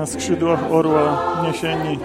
[0.00, 1.98] na skrzydłach orła niesieni.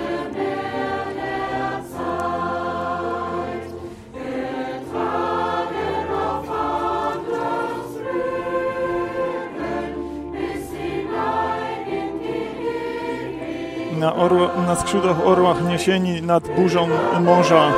[13.99, 16.87] Na, orło, na skrzydłach orłach niesieni nad burzą
[17.21, 17.71] morza,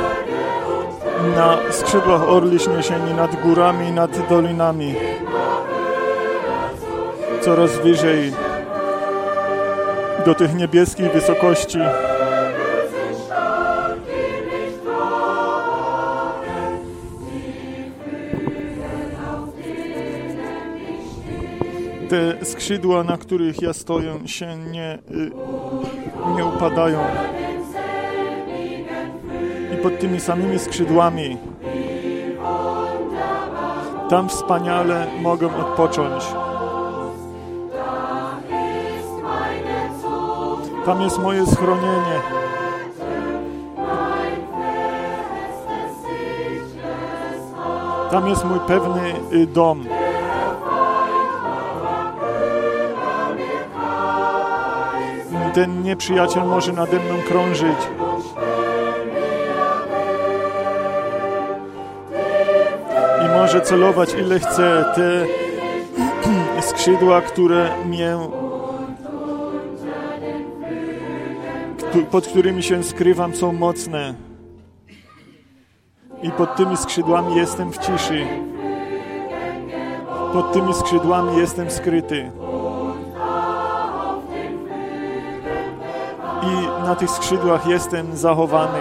[1.36, 4.94] na skrzydłach orliś niesieni nad górami, nad dolinami.
[7.40, 8.47] Coraz wyżej
[10.28, 11.78] do tych niebieskich wysokości.
[22.08, 25.30] Te skrzydła, na których ja stoję, się nie, y,
[26.36, 27.00] nie upadają.
[29.74, 31.36] I pod tymi samymi skrzydłami
[34.10, 36.24] tam wspaniale mogę odpocząć.
[40.88, 42.20] Tam jest moje schronienie.
[48.10, 49.00] Tam jest mój pewny
[49.32, 49.84] y, dom.
[55.54, 57.78] Ten nieprzyjaciel może nade mną krążyć.
[63.26, 64.84] I może celować ile chce.
[64.94, 65.26] Te
[66.68, 68.16] skrzydła, które mnie
[72.02, 74.14] pod którymi się skrywam, są mocne.
[76.22, 78.26] I pod tymi skrzydłami jestem w ciszy.
[80.32, 82.30] Pod tymi skrzydłami jestem skryty.
[86.42, 88.78] I na tych skrzydłach jestem zachowany.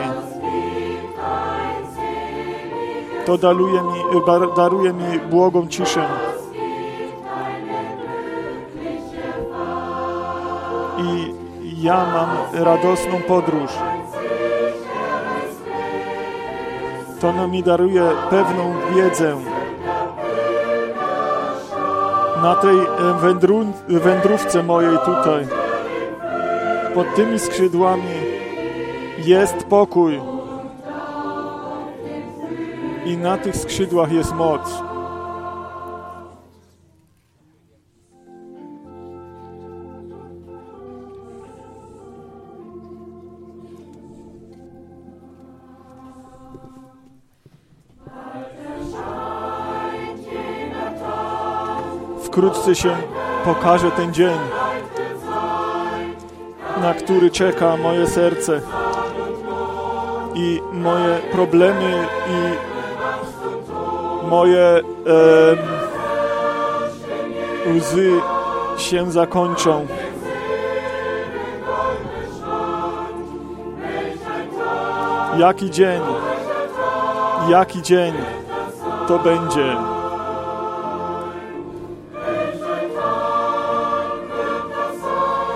[3.26, 4.22] To daruje mi,
[4.56, 6.27] daruje mi błogą ciszę.
[11.88, 12.30] Ja mam
[12.64, 13.72] radosną podróż.
[17.20, 19.36] To nam mi daruje pewną wiedzę.
[22.42, 22.78] Na tej
[23.22, 25.48] wędru, wędrówce mojej tutaj,
[26.94, 28.14] pod tymi skrzydłami
[29.18, 30.22] jest pokój.
[33.06, 34.87] I na tych skrzydłach jest moc.
[52.38, 52.96] Wkrótce się
[53.46, 54.38] pokaże ten dzień,
[56.82, 58.62] na który czeka moje serce
[60.36, 62.54] i moje problemy i
[64.28, 64.82] moje e,
[67.72, 68.12] łzy
[68.78, 69.88] się zakończą.
[75.38, 76.02] Jaki dzień,
[77.50, 78.14] jaki dzień
[79.08, 79.97] to będzie.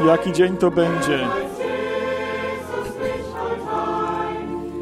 [0.06, 1.28] Jaki dzień to będzie?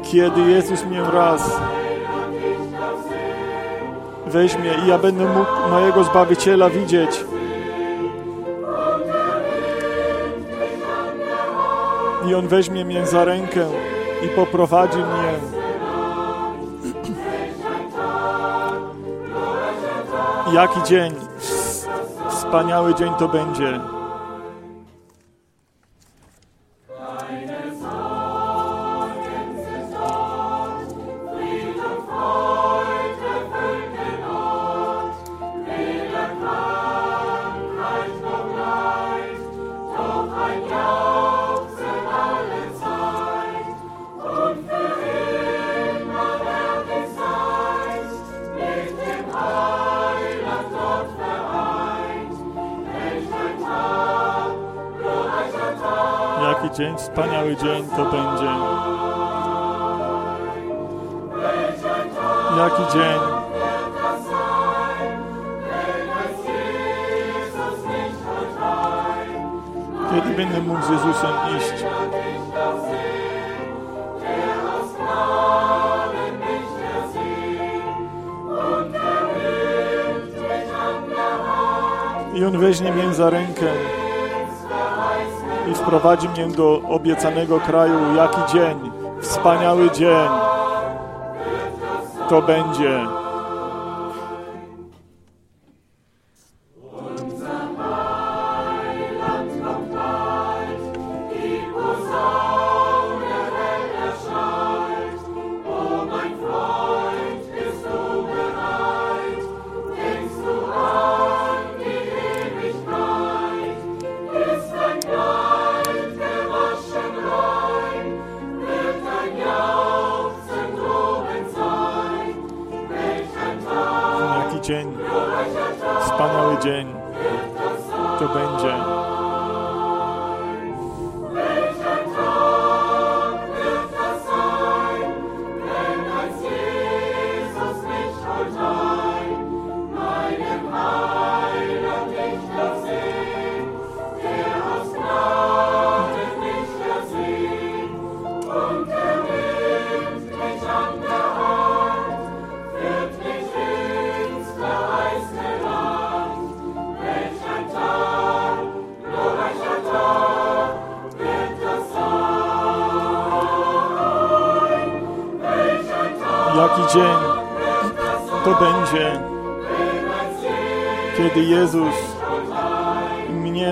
[0.02, 1.60] Kiedy Jezus mnie raz
[4.26, 7.24] weźmie i ja będę mógł mojego Zbawiciela widzieć.
[12.28, 13.66] I On weźmie mnie za rękę
[14.24, 15.32] i poprowadzi mnie.
[20.52, 21.14] Jaki dzień,
[22.28, 23.99] wspaniały dzień to będzie.
[56.80, 58.50] Dzień, wspaniały dzień to będzie.
[62.58, 63.20] Jaki dzień?
[70.10, 71.84] Kiedy będę mógł z Jezusem iść?
[82.34, 83.99] I On weźmie mnie za rękę
[85.70, 88.16] i wprowadzi mnie do obiecanego kraju.
[88.16, 88.90] Jaki dzień,
[89.20, 90.28] wspaniały dzień
[92.28, 93.19] to będzie.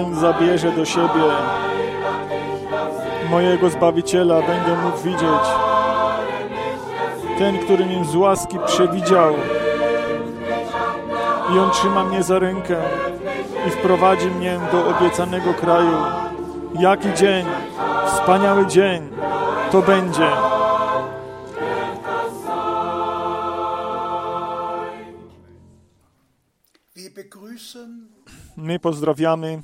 [0.06, 1.24] Mnie zabierze do siebie,
[3.30, 5.48] mojego Zbawiciela, będę mógł widzieć.
[7.38, 9.34] Ten, który mnie z łaski przewidział
[11.54, 12.76] i On trzyma mnie za rękę
[13.66, 15.96] i wprowadzi mnie do obiecanego kraju.
[16.80, 17.46] Jaki dzień,
[18.06, 19.08] wspaniały dzień
[19.72, 20.28] to będzie.
[28.56, 29.62] My pozdrawiamy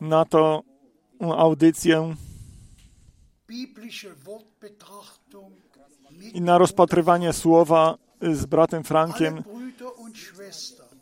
[0.00, 0.62] na to
[1.20, 2.14] audycję
[6.32, 7.98] i na rozpatrywanie słowa
[8.32, 9.44] z bratem Frankiem.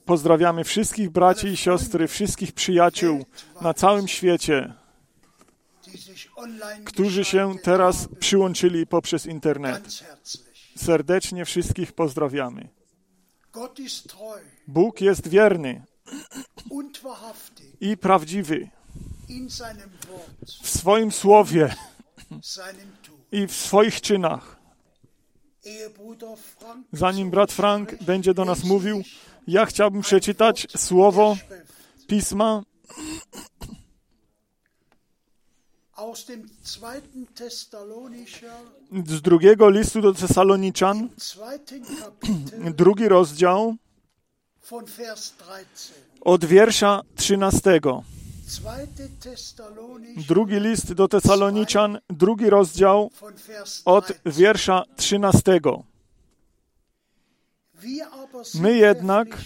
[0.05, 3.25] Pozdrawiamy wszystkich braci i siostry, wszystkich przyjaciół
[3.61, 4.75] na całym świecie,
[6.85, 10.05] którzy się teraz przyłączyli poprzez internet.
[10.77, 12.69] Serdecznie wszystkich pozdrawiamy.
[14.67, 15.83] Bóg jest wierny
[17.83, 18.69] i prawdziwy
[20.63, 21.75] w swoim słowie
[23.33, 24.57] i w swoich czynach.
[26.93, 29.03] Zanim brat Frank będzie do nas mówił,
[29.47, 31.37] ja chciałbym przeczytać słowo
[32.07, 32.63] pisma
[39.07, 41.09] z drugiego listu do Tesaloniczan,
[42.75, 43.77] drugi rozdział
[44.71, 46.12] von Vers 13.
[46.25, 47.81] od wiersza 13.
[48.47, 53.11] Zweite Thessalonicher Drugi list do Tesaloniczan, drugi rozdział
[53.85, 54.21] od 13.
[54.27, 55.61] wiersza 13.
[57.75, 59.39] Wir aber sind My jednak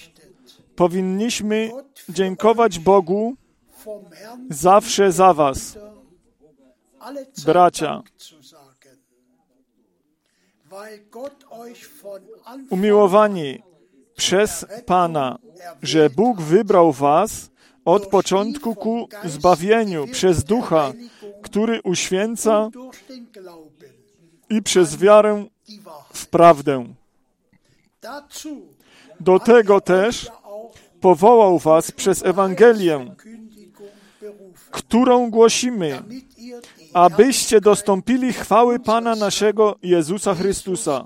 [0.77, 1.71] powinniśmy
[2.09, 3.37] dziękować Bogu
[4.51, 5.79] zawsze za Was,
[7.45, 8.03] Bracia.
[12.71, 13.63] Umiłowani
[14.17, 15.39] przez Pana,
[15.83, 17.51] że Bóg wybrał Was
[17.85, 20.93] od początku ku zbawieniu przez Ducha,
[21.43, 22.71] który uświęca
[24.51, 25.47] i przez wiarę
[26.13, 26.85] w prawdę.
[29.21, 30.31] Do tego też
[31.01, 33.15] powołał Was przez Ewangelię,
[34.71, 36.03] którą głosimy,
[36.93, 41.05] abyście dostąpili chwały Pana naszego Jezusa Chrystusa.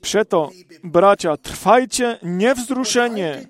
[0.00, 0.50] Przeto,
[0.84, 3.48] bracia, trwajcie niewzruszenie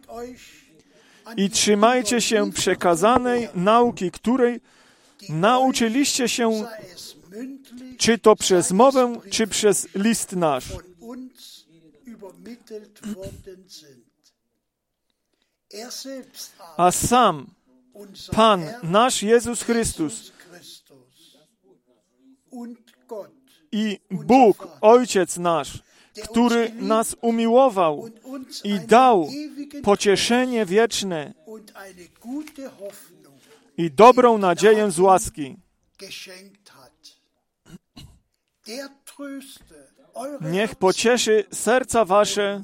[1.37, 4.61] i trzymajcie się przekazanej nauki, której
[5.29, 6.67] nauczyliście się,
[7.99, 10.65] czy to przez mowę, czy przez list nasz.
[15.75, 15.89] Er
[16.77, 17.47] A sam
[18.33, 20.33] Pan, nasz Jezus Chrystus
[23.73, 25.83] I Bóg, Ojciec nasz,
[26.25, 28.11] który nas umiłował
[28.65, 29.29] i dał
[29.83, 31.35] pocieszenie wieczne
[33.77, 35.57] i dobrą nadzieję z łaski.
[40.41, 42.63] Niech pocieszy serca wasze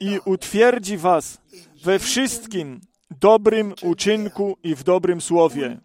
[0.00, 1.38] i utwierdzi was
[1.82, 2.80] we wszystkim
[3.10, 5.80] dobrym uczynku i w dobrym słowie.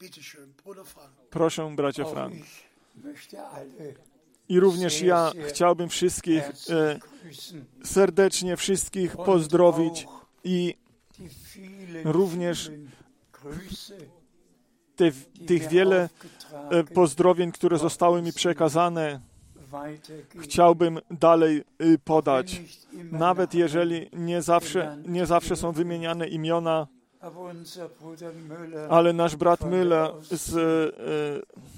[0.00, 1.17] Bitte schön, Bruder Frank.
[1.30, 2.34] Proszę, bracia Frank.
[4.48, 6.98] I również ja chciałbym wszystkich e,
[7.84, 10.06] serdecznie wszystkich pozdrowić
[10.44, 10.74] i
[12.04, 12.70] również
[14.96, 15.10] te,
[15.46, 16.08] tych wiele
[16.70, 19.20] e, pozdrowień, które zostały mi przekazane,
[20.40, 22.62] chciałbym dalej y, podać.
[23.12, 26.86] Nawet jeżeli nie zawsze, nie zawsze są wymieniane imiona,
[28.90, 31.68] ale nasz brat Müller z e,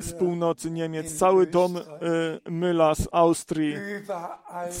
[0.00, 1.80] z północy Niemiec, cały dom e,
[2.50, 3.74] Mülla z Austrii,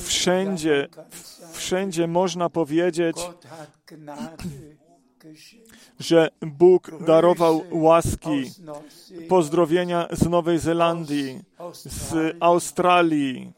[0.04, 0.88] wszędzie,
[1.52, 3.16] wszędzie można powiedzieć,
[6.00, 8.50] że Bóg darował łaski,
[9.28, 11.42] pozdrowienia z Nowej Zelandii,
[11.74, 13.52] z Australii,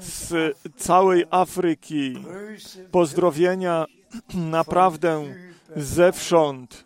[0.00, 2.24] z całej Afryki,
[2.90, 3.86] pozdrowienia
[4.58, 5.34] naprawdę
[5.76, 6.84] zewsząd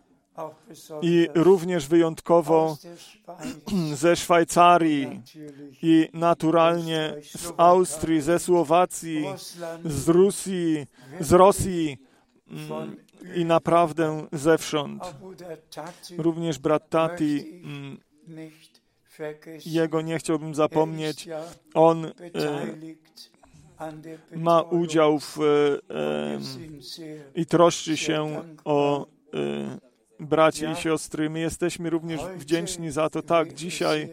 [1.02, 2.76] i również wyjątkowo
[3.94, 5.22] ze Szwajcarii
[5.82, 9.24] i naturalnie z Austrii, ze Słowacji,
[9.84, 10.86] z Rusji,
[11.20, 11.98] z Rosji
[12.50, 12.96] mm,
[13.34, 15.02] i naprawdę zewsząd.
[16.18, 17.98] Również brat Tati, mm,
[19.66, 21.28] jego nie chciałbym zapomnieć.
[21.74, 22.12] On
[23.78, 29.06] e, ma udział w, e, sehr i troszczy się o e,
[30.20, 31.30] braci i siostry.
[31.30, 33.22] My jesteśmy również wdzięczni za to.
[33.22, 34.08] Tak, dzisiaj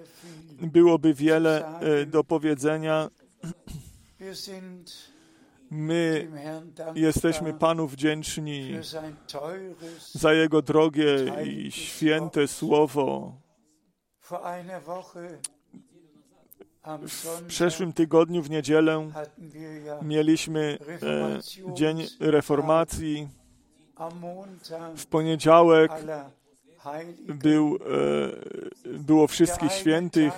[0.62, 3.10] byłoby wiele e, do powiedzenia.
[5.72, 6.28] My
[6.96, 8.76] jesteśmy Panu wdzięczni
[10.12, 11.08] za Jego drogie
[11.46, 13.38] i święte słowo.
[17.08, 19.10] W przeszłym tygodniu w niedzielę
[20.02, 21.40] mieliśmy e,
[21.74, 23.28] Dzień Reformacji.
[24.96, 25.92] W poniedziałek
[27.28, 27.80] był, e,
[29.00, 30.34] było wszystkich świętych.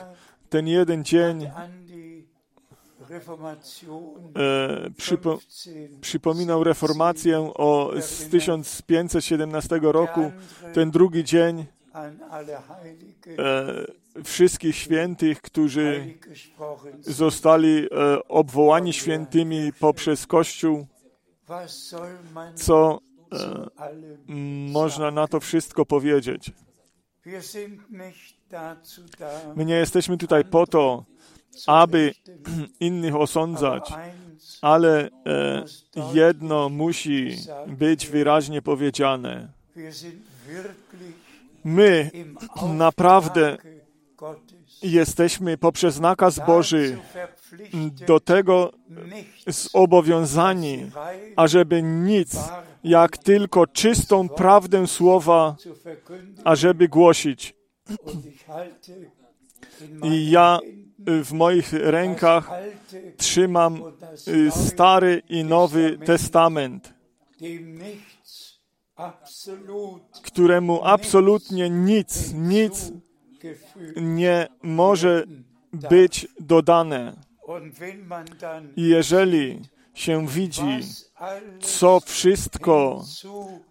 [0.50, 1.52] Ten jeden dzień e,
[4.98, 5.72] przypo, 15
[6.02, 10.32] przypominał reformację o, z 1517 roku.
[10.74, 12.12] Ten drugi dzień e,
[14.24, 16.18] wszystkich świętych, którzy
[17.02, 20.88] zostali e, obwołani świętymi poprzez Kościół,
[22.56, 23.00] co
[23.34, 23.70] e,
[24.72, 26.52] można na to wszystko powiedzieć.
[29.56, 31.06] My nie jesteśmy tutaj po to,
[31.68, 32.14] aby
[32.80, 33.94] innych osądzać,
[34.62, 35.66] ale e,
[36.14, 39.48] jedno musi być wyraźnie powiedziane.
[41.64, 42.12] My
[42.74, 43.58] naprawdę
[44.84, 46.98] jesteśmy poprzez nakaz Boży
[48.08, 48.72] do tego
[49.48, 50.92] zobowiązani,
[51.36, 52.38] ażeby nic,
[52.84, 55.56] jak tylko czystą prawdę słowa,
[56.44, 57.56] ażeby głosić.
[60.04, 60.60] I ja
[61.10, 62.52] y, w moich rękach
[63.18, 63.82] trzymam
[64.28, 66.94] y, Stary i Nowy Testament,
[70.24, 72.92] któremu absolutnie nic, nic.
[73.96, 75.24] Nie może
[75.90, 77.16] być dodane.
[78.78, 79.62] Jeżeli
[79.94, 80.80] się widzi,
[81.60, 83.04] co wszystko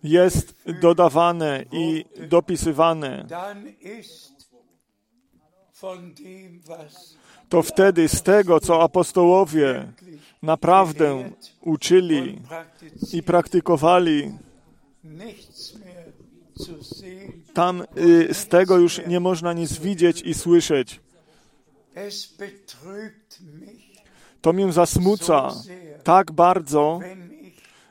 [0.02, 3.26] jest dodawane i dopisywane,
[7.48, 9.92] to wtedy z tego, co apostołowie
[10.42, 12.40] naprawdę uczyli
[13.12, 14.32] i praktykowali,
[17.54, 21.00] tam y, z tego już nie można nic widzieć i słyszeć.
[24.40, 25.54] To mnie zasmuca
[26.04, 27.00] tak bardzo,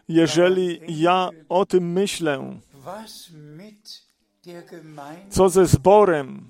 [0.08, 2.60] jeżeli ja o tym myślę,
[5.30, 6.50] co ze zborem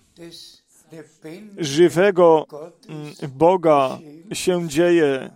[1.57, 2.45] żywego
[2.89, 3.99] mm, Boga
[4.33, 5.29] się dzieje,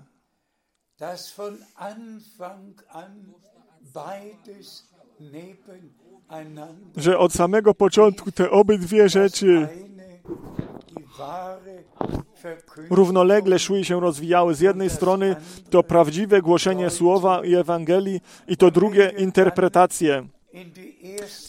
[0.99, 3.33] dass von Anfang an
[3.93, 4.83] beides
[6.97, 9.67] że od samego początku te obydwie rzeczy
[12.89, 14.55] równolegle szły i się rozwijały.
[14.55, 15.35] Z jednej strony
[15.69, 20.27] to prawdziwe głoszenie słowa i Ewangelii, i to drugie interpretacje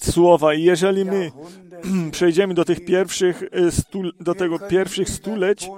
[0.01, 0.55] słowa.
[0.55, 1.33] I jeżeli my
[2.13, 5.71] przejdziemy do tych pierwszych, y, stu, do tego pierwszych stuleć,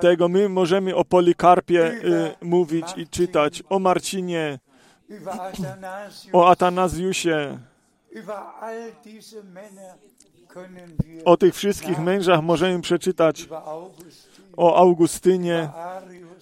[0.00, 4.58] tego my możemy o Polikarpie y, mówić i czytać, o Marcinie,
[6.32, 7.58] o Atanazjusie,
[11.24, 13.48] o tych wszystkich mężach możemy przeczytać,
[14.56, 15.68] o Augustynie,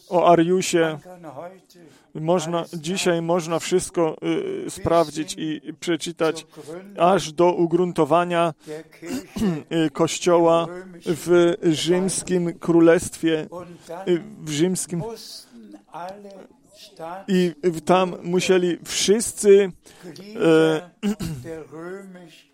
[0.08, 0.98] o Ariusie.
[2.14, 4.16] Można, dzisiaj można wszystko
[4.66, 6.46] y, sprawdzić i przeczytać
[6.98, 8.54] aż do ugruntowania
[9.86, 10.66] y, Kościoła
[11.06, 13.48] w rzymskim królestwie,
[14.08, 15.02] y, w rzymskim
[17.28, 19.72] i w- tam musieli wszyscy,
[21.72, 22.48] römisch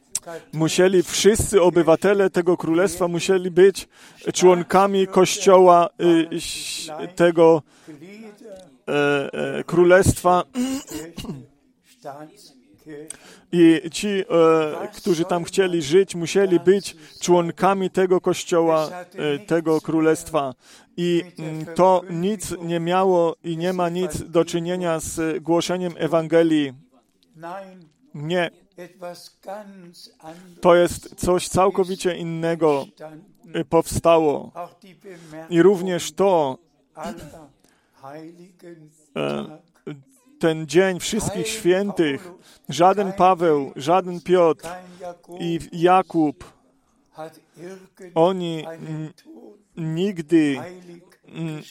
[0.52, 3.88] musieli wszyscy obywatele tego królestwa musieli być
[4.34, 5.88] członkami Kościoła
[6.32, 7.62] ś- tego
[8.88, 10.44] e, e, królestwa.
[13.52, 14.24] i ci, e,
[14.96, 20.54] którzy tam chcieli żyć, musieli być członkami tego kościoła, e, tego królestwa.
[20.96, 26.72] I mm, to nic nie miało i nie ma nic do czynienia z głoszeniem Ewangelii.
[28.14, 28.50] Nie,
[30.60, 32.86] To jest coś całkowicie innego
[33.56, 34.52] y, powstało.
[35.50, 36.58] I również to,
[39.16, 39.58] E.
[40.44, 42.30] ten dzień wszystkich świętych,
[42.68, 44.68] żaden Paweł, żaden Piotr
[45.40, 46.52] i Jakub,
[48.14, 48.64] oni
[49.76, 50.56] nigdy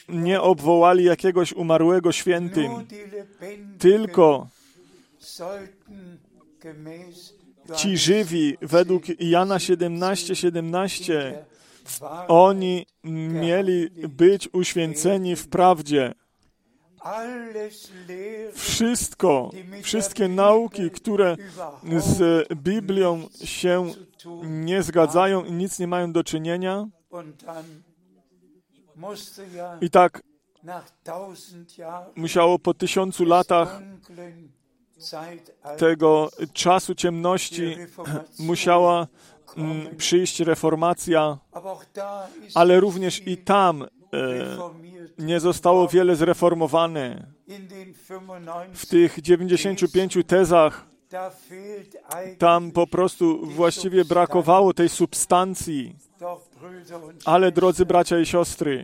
[0.09, 2.71] nie obwołali jakiegoś umarłego świętym,
[3.79, 4.47] tylko
[7.75, 11.45] ci żywi według Jana 17, 17, der
[11.99, 16.13] Wahrheit oni mieli być uświęceni w prawdzie.
[18.53, 21.37] Wszystko, wszystkie nauki, które
[21.97, 23.91] z Biblią się
[24.43, 26.87] nie zgadzają i nic nie mają do czynienia.
[29.81, 30.21] I tak
[32.15, 33.81] musiało po tysiącu latach
[35.77, 37.75] tego czasu ciemności
[38.39, 39.07] musiała
[39.57, 41.37] mm, przyjść reformacja,
[42.55, 43.87] ale również i tam e,
[44.39, 47.27] reformiert nie zostało wiele zreformowane.
[47.47, 50.93] in den 95 W tych 95 tezach
[52.37, 55.95] tam po prostu właściwie brakowało tej substancji.
[57.25, 58.83] Ale drodzy bracia i siostry,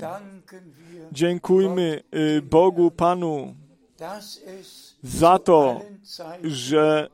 [1.12, 3.56] dziękujmy y, Bogu Panu
[5.04, 5.82] za to,
[6.44, 7.10] że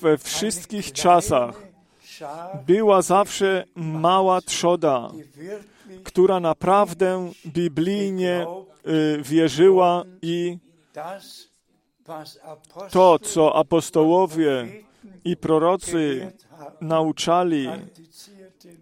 [0.00, 1.62] we wszystkich czasach
[2.66, 5.10] była zawsze mała trzoda,
[6.04, 8.46] która naprawdę biblijnie
[9.22, 10.58] wierzyła i
[12.90, 14.66] to, co apostołowie
[15.24, 16.32] i prorocy
[16.80, 17.68] nauczali,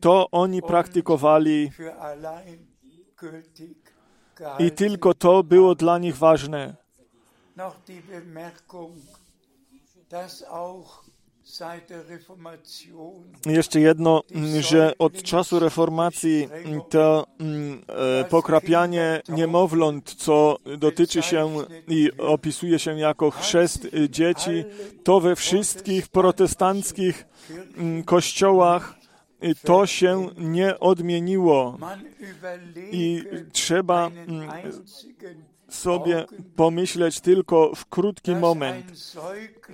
[0.01, 1.71] to oni praktykowali
[4.59, 6.77] i tylko to było dla nich ważne.
[13.47, 14.23] Jeszcze jedno,
[14.61, 16.49] że od czasu reformacji
[16.89, 17.27] to
[18.21, 21.55] e, pokrapianie niemowląt, co dotyczy się
[21.89, 24.65] i opisuje się jako chrzest dzieci,
[25.05, 27.27] to we wszystkich protestanckich
[28.05, 28.95] kościołach
[29.65, 31.79] to się nie odmieniło.
[32.93, 34.11] I trzeba
[35.69, 36.25] sobie
[36.57, 38.87] pomyśleć tylko w krótki moment,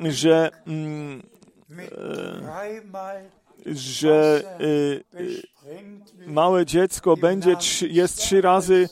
[0.05, 0.51] że,
[3.67, 4.65] że y,
[5.21, 7.57] y, besprengt wird małe dziecko będzie
[7.89, 8.89] jest trzy razy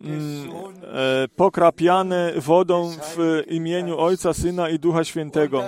[0.00, 0.50] mm,
[0.82, 5.62] e, pokrapiane wodą w imieniu Ojca, Syna i Ducha Świętego.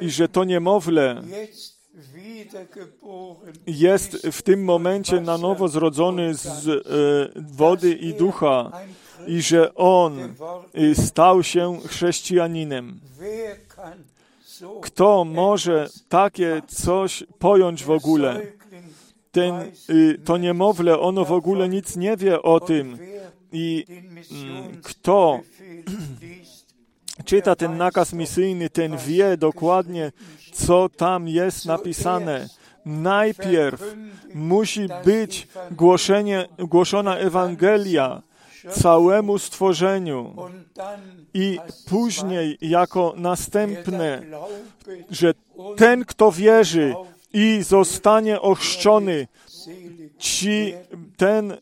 [0.00, 1.22] I że to niemowlę
[3.66, 8.94] jest w tym momencie na nowo zrodzony z e, wody i ducha ein
[9.26, 10.34] i że on
[10.94, 13.00] stał się chrześcijaninem.
[14.82, 18.40] Kto może takie coś pojąć w ogóle?
[19.32, 19.54] Ten,
[19.90, 22.98] y, to niemowlę, ono w ogóle nic nie wie o tym.
[23.52, 25.40] I den kto
[27.24, 30.12] czyta ten nakaz misyjny, ten wie dokładnie,
[30.52, 32.48] co tam jest napisane.
[32.86, 33.96] Najpierw
[34.34, 38.22] musi być głoszenie, głoszona Ewangelia
[38.72, 40.34] całemu stworzeniu
[41.34, 44.22] i później jako następne,
[45.10, 45.34] że
[45.76, 46.94] ten, kto wierzy
[47.32, 49.28] i zostanie ochrzczony,
[50.18, 50.74] ci,
[51.16, 51.56] ten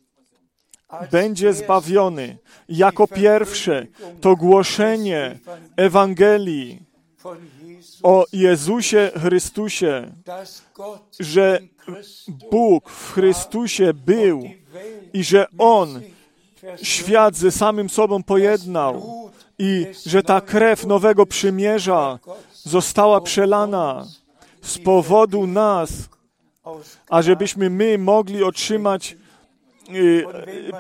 [1.10, 2.38] będzie zbawiony.
[2.68, 3.86] Jako pierwsze
[4.20, 5.38] to głoszenie
[5.76, 6.82] Ewangelii
[8.02, 10.12] o Jezusie Chrystusie,
[11.20, 11.60] że
[12.50, 14.42] Bóg w Chrystusie był
[15.12, 16.02] i że On
[16.83, 19.03] świat ze samym sobą pojednał
[19.59, 22.18] i że ta krew nowego przymierza
[22.53, 24.07] została przelana
[24.62, 25.92] z powodu nas,
[27.09, 29.16] ażebyśmy my mogli otrzymać
[29.90, 30.24] y,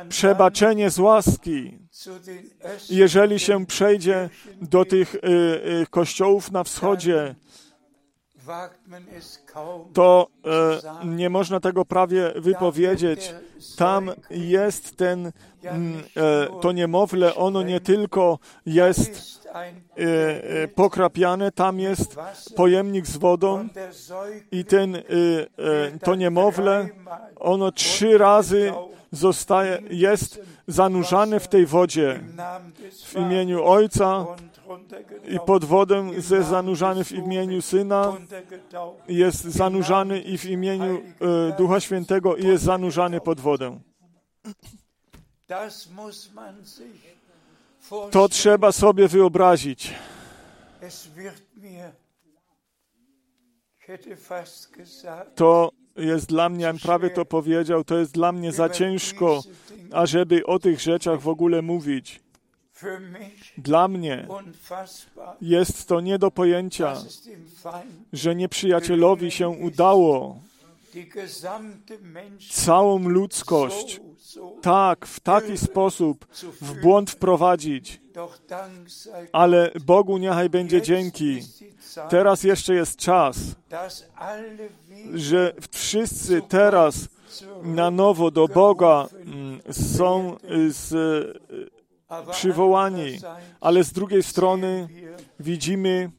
[0.08, 1.78] przebaczenie z łaski.
[2.90, 4.30] Jeżeli się przejdzie
[4.62, 5.18] do tych y,
[5.82, 7.34] y, kościołów na wschodzie,
[9.92, 10.26] to
[11.02, 13.34] e, nie można tego prawie wypowiedzieć.
[13.76, 21.80] Tam jest ten, mm, e, to niemowlę, ono nie tylko jest e, e, pokrapiane, tam
[21.80, 22.16] jest
[22.56, 23.68] pojemnik z wodą
[24.52, 26.88] i ten, e, e, to niemowlę,
[27.36, 28.72] ono trzy razy
[29.12, 32.20] zostaje, jest zanurzane w tej wodzie.
[33.04, 34.26] w imieniu Ojca
[35.28, 38.12] i pod wodę ze zanurzany w imieniu Syna
[39.08, 43.80] jest zanurzany i w imieniu e, Ducha Świętego i jest zanurzany pod wodę.
[48.10, 49.94] To trzeba sobie wyobrazić.
[55.34, 59.42] To jest dla mnie, prawie to powiedział, to jest dla mnie za ciężko,
[59.92, 62.23] ażeby o tych rzeczach w ogóle mówić.
[63.58, 64.26] Dla mnie
[65.40, 66.96] jest to nie do pojęcia,
[68.12, 70.40] że nieprzyjacielowi się udało.
[72.50, 74.00] Całą ludzkość
[74.62, 76.26] tak, w taki sposób
[76.60, 78.00] w błąd wprowadzić.
[79.32, 81.40] Ale Bogu niechaj będzie dzięki.
[82.10, 83.36] Teraz jeszcze jest czas,
[85.14, 87.08] że wszyscy teraz
[87.62, 90.36] na nowo do Boga mm, są
[90.68, 90.94] z,
[92.30, 93.18] przywołani,
[93.60, 94.88] ale z drugiej strony
[95.40, 96.10] widzimy,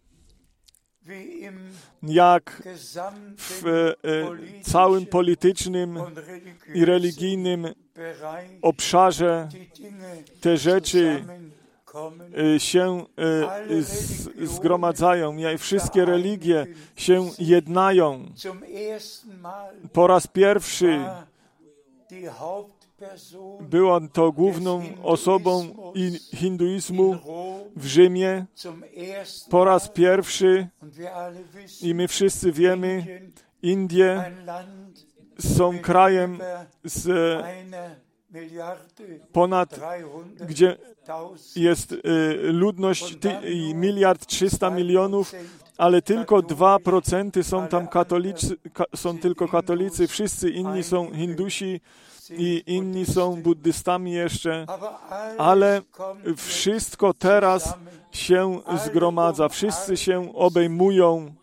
[2.03, 2.63] jak
[3.37, 5.99] w e, politischen całym politycznym
[6.73, 7.67] i religijnym
[8.61, 9.49] obszarze
[10.41, 11.23] te rzeczy
[12.55, 13.05] y, się
[14.43, 15.37] zgromadzają.
[15.37, 18.25] Ja- Wszystkie religie się jednają.
[19.93, 20.99] Po raz pierwszy
[22.99, 25.75] Hauptperson była to główną osobą
[26.35, 27.17] hinduizmu
[27.75, 28.45] w Rzymie.
[29.49, 30.67] Po raz pierwszy,
[31.81, 33.21] i my wszyscy wiemy,
[33.61, 34.31] Indie
[35.39, 36.39] są krajem
[36.83, 37.07] z
[39.31, 40.77] ponad, 300 gdzie
[41.55, 41.97] jest y,
[42.43, 43.17] ludność
[43.73, 45.33] miliard trzysta milionów,
[45.77, 51.81] ale tylko 2% są tam katolicy, ka, są tylko katolicy, wszyscy inni są Hindusi
[52.29, 54.65] i inni są buddystami jeszcze,
[55.37, 55.81] ale
[56.37, 57.73] wszystko teraz
[58.11, 61.33] się zgromadza, wszyscy się obejmują,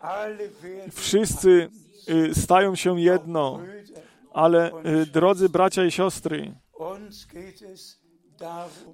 [0.91, 1.69] wszyscy
[2.09, 3.59] y, stają się jedno,
[4.33, 6.53] ale y, drodzy bracia i siostry,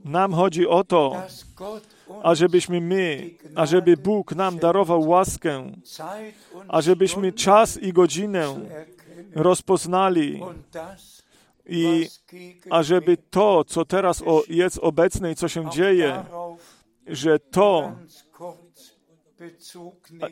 [0.06, 1.22] nam chodzi o to,
[2.24, 5.72] ażebyśmy my, ażeby Bóg nam darował łaskę,
[6.68, 8.56] ażebyśmy czas i godzinę
[9.36, 10.42] rozpoznali
[11.70, 12.08] i
[12.70, 16.26] ażeby to, co teraz o, jest obecne i co się dzieje,
[17.08, 17.92] że to,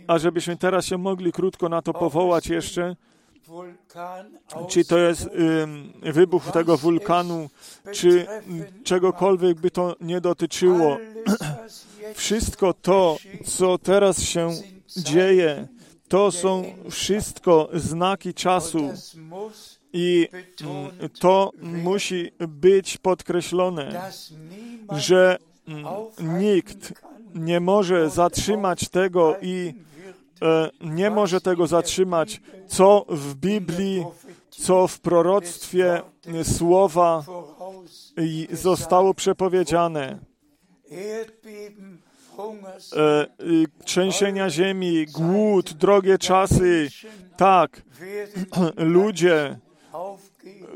[0.08, 2.95] ażebyśmy teraz się mogli krótko na to powołać jeszcze,
[4.69, 5.30] czy to jest
[6.02, 7.50] wybuch tego wulkanu,
[7.91, 8.28] czy
[8.84, 10.97] czegokolwiek by to nie dotyczyło.
[12.13, 14.50] Wszystko to, co teraz się
[14.97, 15.67] dzieje,
[16.08, 18.93] to są wszystko znaki czasu
[19.93, 20.28] i
[20.62, 24.12] mm, to musi być podkreślone,
[24.91, 25.86] że mm,
[26.39, 26.93] nikt
[27.36, 29.73] nie może zatrzymać tego i
[30.41, 34.06] e, nie może tego zatrzymać, co w Biblii,
[34.50, 36.02] co w proroctwie
[36.43, 37.23] słowa
[38.52, 40.19] zostało przepowiedziane.
[42.95, 43.28] E,
[43.86, 46.89] trzęsienia ziemi, głód, drogie czasy.
[47.38, 47.82] Tak,
[48.78, 49.60] ludzie.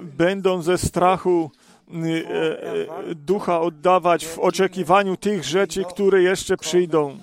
[0.01, 1.51] Będą ze strachu
[1.87, 2.63] y, e,
[3.09, 7.17] e, ducha oddawać w oczekiwaniu tych rzeczy, które jeszcze przyjdą.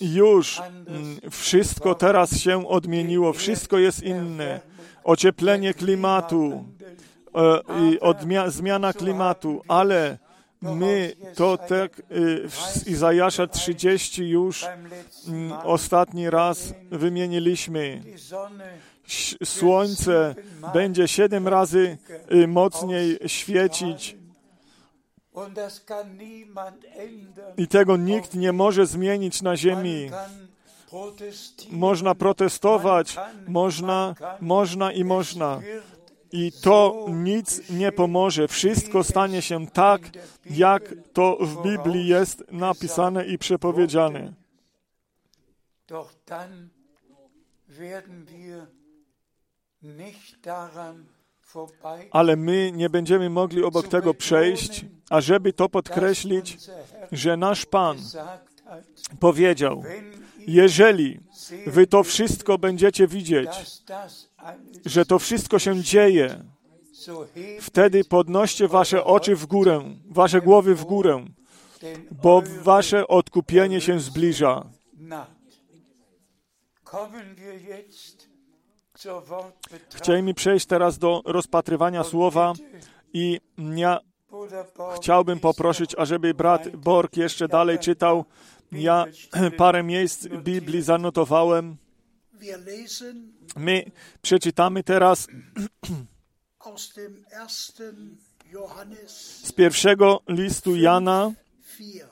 [0.00, 4.60] Już mm, wszystko teraz się odmieniło, wszystko jest inne.
[5.04, 6.64] Ocieplenie klimatu,
[7.34, 10.18] e, zmiana klimatu, ale
[10.62, 14.66] my to tak y, w Izajasza 30 już
[15.28, 18.02] mm, ostatni raz wymieniliśmy.
[19.44, 20.34] Słońce
[20.72, 21.98] będzie siedem razy
[22.32, 24.16] y, mocniej świecić
[27.56, 30.10] i tego nikt nie może zmienić na ziemi.
[31.70, 33.16] Można protestować,
[33.48, 35.60] można, można i można.
[36.32, 38.48] I to nic nie pomoże.
[38.48, 40.02] Wszystko stanie się tak,
[40.50, 44.32] jak to w Biblii jest napisane i przepowiedziane.
[52.10, 56.58] Ale my nie będziemy mogli obok tego przejść, a żeby to podkreślić,
[57.12, 57.96] że nasz Pan
[59.20, 59.84] powiedział,
[60.46, 61.20] jeżeli
[61.66, 63.50] wy to wszystko będziecie widzieć,
[64.86, 66.44] że to wszystko się dzieje,
[67.60, 71.24] wtedy podnoście wasze oczy w górę, wasze głowy w górę,
[72.22, 74.64] bo wasze odkupienie się zbliża.
[79.94, 82.52] Chcielibyśmy przejść teraz do rozpatrywania słowa
[83.12, 83.40] i
[83.76, 83.98] ja
[84.96, 88.24] chciałbym poprosić, ażeby brat Borg jeszcze dalej czytał.
[88.72, 89.06] Ja
[89.58, 91.76] parę miejsc Biblii zanotowałem.
[93.56, 93.84] My
[94.22, 95.26] przeczytamy teraz
[99.42, 101.32] z pierwszego listu Jana,
[101.76, 102.06] 4.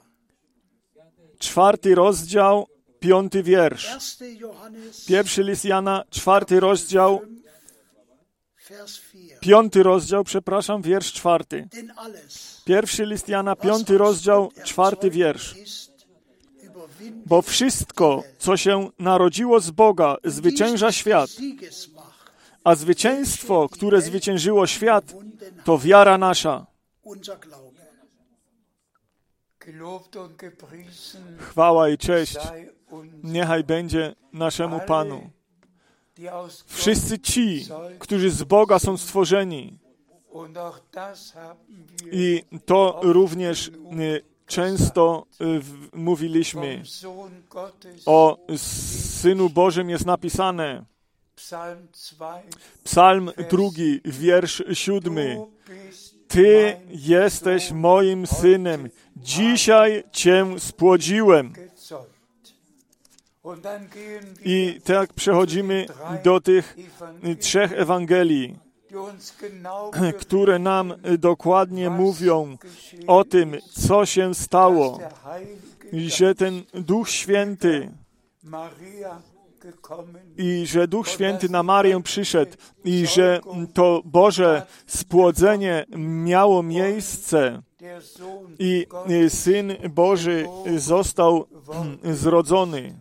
[1.38, 2.66] czwarty rozdział,
[3.00, 4.20] piąty wiersz.
[4.20, 4.36] 1.
[4.36, 7.20] Johannes Pierwszy list Jana, czwarty rozdział,
[8.68, 9.38] Vers 4.
[9.40, 11.68] piąty rozdział, przepraszam, wiersz czwarty.
[12.64, 15.54] Pierwszy list Jana, piąty rozdział, czwarty wiersz.
[17.26, 21.30] Bo wszystko, co się narodziło z Boga, zwycięża świat,
[22.64, 25.14] a zwycięstwo, które zwyciężyło świat,
[25.64, 26.66] to wiara nasza.
[31.38, 32.38] Chwała i cześć
[33.22, 35.30] niechaj będzie naszemu Panu.
[36.66, 37.66] Wszyscy ci,
[37.98, 39.78] którzy z Boga są stworzeni,
[42.12, 46.82] i to również y, często y, mówiliśmy,
[48.06, 50.84] o Synu Bożym jest napisane,
[51.36, 52.42] Psalm 2,
[52.84, 55.40] Psalm drugi, wiersz siódmy.
[56.28, 61.52] Ty jesteś moim synem, dzisiaj Cię spłodziłem.
[64.44, 65.86] I tak przechodzimy
[66.24, 66.76] do tych
[67.40, 68.58] trzech Ewangelii,
[70.20, 72.58] które nam y, dokładnie mówią
[73.06, 74.98] o tym, co się stało,
[75.92, 77.90] że ten Duch Święty
[80.36, 82.52] i że Duch Święty na Marię przyszedł
[82.84, 83.40] i że
[83.74, 85.86] to Boże spłodzenie
[86.24, 87.62] miało miejsce
[88.58, 90.46] i y, Syn Boży
[90.76, 91.46] został
[92.04, 92.94] zrodzony.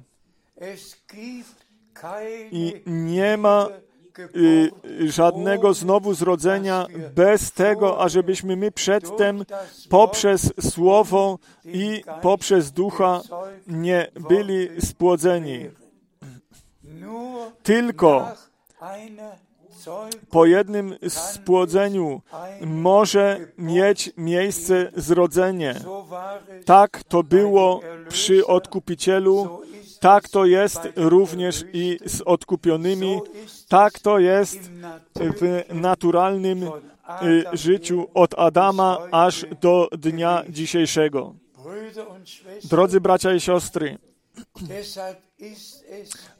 [2.52, 3.68] I nie ma
[5.06, 9.46] żadnego znowu zrodzenia bez tego, ażebyśmy my przedtem
[9.90, 13.22] poprzez Słowo i poprzez Ducha
[13.68, 15.70] nie byli spłodzeni.
[17.64, 18.32] Tylko
[20.30, 22.22] po jednym spłodzeniu
[22.62, 25.76] może mieć miejsce zrodzenie.
[26.66, 29.62] Tak to było przy Odkupicielu,
[30.00, 33.20] tak to jest również i z odkupionymi,
[33.68, 34.60] tak to jest
[35.18, 36.70] w naturalnym y,
[37.54, 41.34] życiu od Adama aż do dnia dzisiejszego.
[42.64, 43.98] Drodzy bracia i siostry,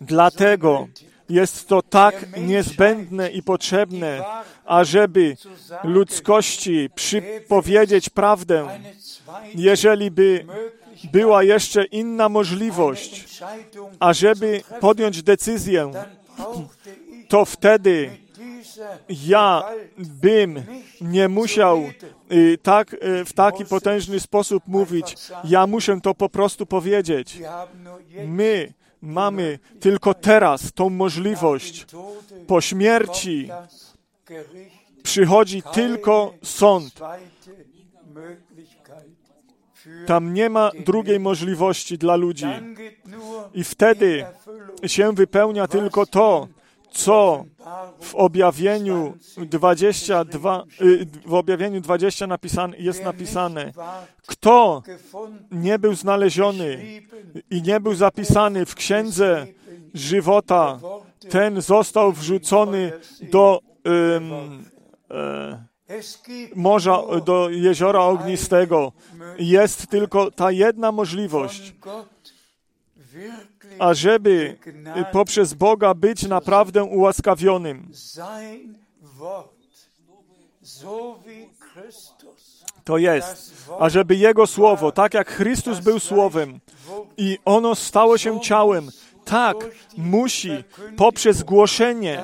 [0.02, 0.88] dlatego
[1.30, 4.24] jest to tak niezbędne i potrzebne,
[4.66, 5.38] ażeby
[5.84, 8.68] ludzkości przypowiedzieć prawdę,
[9.56, 10.46] jeżeli by
[11.12, 13.26] była jeszcze inna możliwość,
[14.00, 15.92] ażeby podjąć decyzję,
[17.28, 18.10] to wtedy
[19.10, 19.64] ja
[19.98, 20.64] bym
[21.02, 21.84] nie musiał
[22.32, 25.16] y, tak, y, w taki potężny sposób mówić.
[25.44, 27.40] Ja muszę to po prostu powiedzieć.
[28.28, 31.86] My mamy tylko teraz tą możliwość.
[32.48, 33.50] Po śmierci
[35.04, 37.00] przychodzi tylko sąd.
[40.06, 42.46] Tam nie ma drugiej możliwości dla ludzi.
[43.54, 44.26] I wtedy
[44.86, 46.48] się wypełnia tylko to,
[46.92, 47.46] co
[48.02, 53.74] w objawieniu 22, y, w objawieniu 20 napisane, jest napisane.
[54.28, 54.84] Kto
[55.52, 57.02] nie był znaleziony
[57.50, 59.48] i nie był zapisany w księdze
[59.94, 60.80] żywota,
[61.30, 62.92] ten został wrzucony
[63.32, 63.60] do
[64.20, 65.67] gibt
[66.56, 68.92] morza, do jeziora ognistego.
[69.40, 71.74] Jest tylko ta jedna możliwość,
[73.80, 74.58] ażeby
[75.02, 77.92] y, poprzez Boga być naprawdę ułaskawionym.
[82.84, 86.60] To jest, ażeby Jego Słowo, tak jak Chrystus był Słowem
[87.18, 88.92] i ono stało się ciałem,
[89.26, 89.58] tak
[89.98, 90.64] musi
[90.98, 92.24] poprzez głoszenie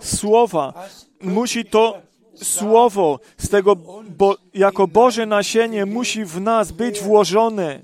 [0.00, 0.88] Słowa,
[1.20, 2.02] musi to
[2.34, 3.76] Słowo z tego,
[4.18, 7.80] bo jako Boże nasienie musi w nas być włożone,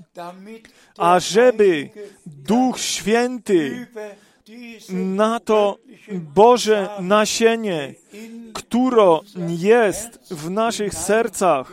[0.97, 1.89] ażeby
[2.25, 3.87] Duch Święty
[4.89, 5.77] na to
[6.11, 7.93] Boże nasienie,
[8.53, 11.71] które jest w naszych sercach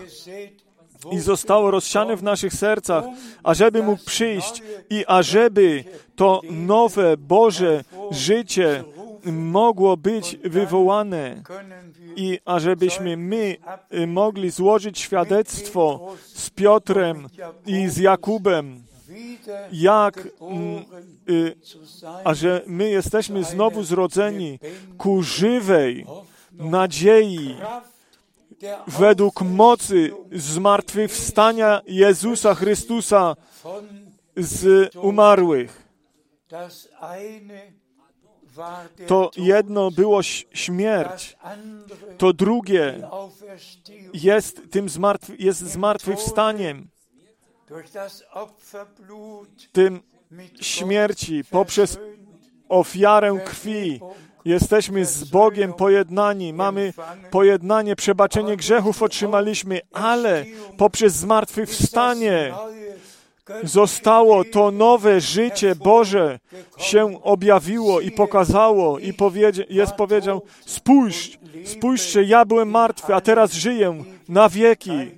[1.12, 3.04] i zostało rozsiane w naszych sercach,
[3.42, 5.84] ażeby mógł przyjść i ażeby
[6.16, 8.84] to nowe Boże życie
[9.32, 11.42] mogło być wywołane
[12.16, 13.56] i ażebyśmy my
[13.94, 17.28] y, mogli złożyć świadectwo z Piotrem
[17.66, 18.82] i z Jakubem,
[19.72, 20.84] jak mm,
[21.30, 21.56] y,
[22.24, 24.58] a że my jesteśmy znowu zrodzeni
[24.98, 26.06] ku żywej
[26.52, 27.56] nadziei
[28.86, 33.36] według mocy zmartwychwstania Jezusa Chrystusa
[34.36, 35.86] z umarłych.
[39.06, 41.36] To jedno było śmierć,
[42.18, 43.08] to drugie
[44.14, 46.88] jest tym zmartw- jest zmartwychwstaniem.
[49.72, 50.00] tym
[50.60, 51.98] śmierci, poprzez
[52.68, 54.00] ofiarę krwi.
[54.44, 56.92] Jesteśmy z Bogiem pojednani, mamy
[57.30, 60.44] pojednanie, przebaczenie grzechów otrzymaliśmy, ale
[60.76, 62.54] poprzez zmartwychwstanie
[63.62, 66.38] zostało to nowe życie Boże
[66.78, 73.52] się objawiło i pokazało i powiedzie, jest powiedział, spójrz, spójrzcie, ja byłem martwy, a teraz
[73.52, 75.10] żyję na wieki.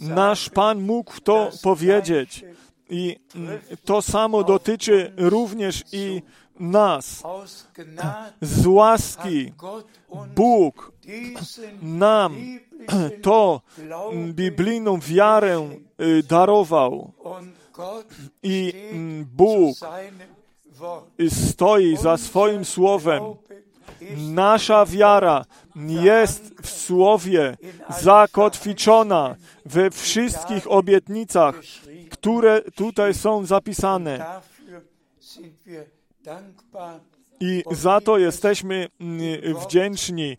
[0.00, 2.44] Nasz Pan mógł to powiedzieć
[2.90, 3.16] i
[3.84, 6.22] to samo dotyczy również i
[6.60, 7.22] nas.
[8.42, 9.52] Z łaski
[10.34, 10.92] Bóg
[11.82, 12.36] nam
[13.22, 13.60] to
[14.34, 15.68] biblijną wiarę
[16.00, 17.12] y, darował
[18.42, 19.76] i mm, Bóg
[21.20, 23.22] y, stoi za swoim słowem.
[24.16, 25.44] Nasza wiara
[25.76, 27.56] jest w Słowie
[28.00, 31.54] zakotwiczona we wszystkich obietnicach,
[32.10, 34.40] które tutaj są zapisane.
[37.40, 39.20] I za to jesteśmy mm,
[39.66, 40.36] wdzięczni.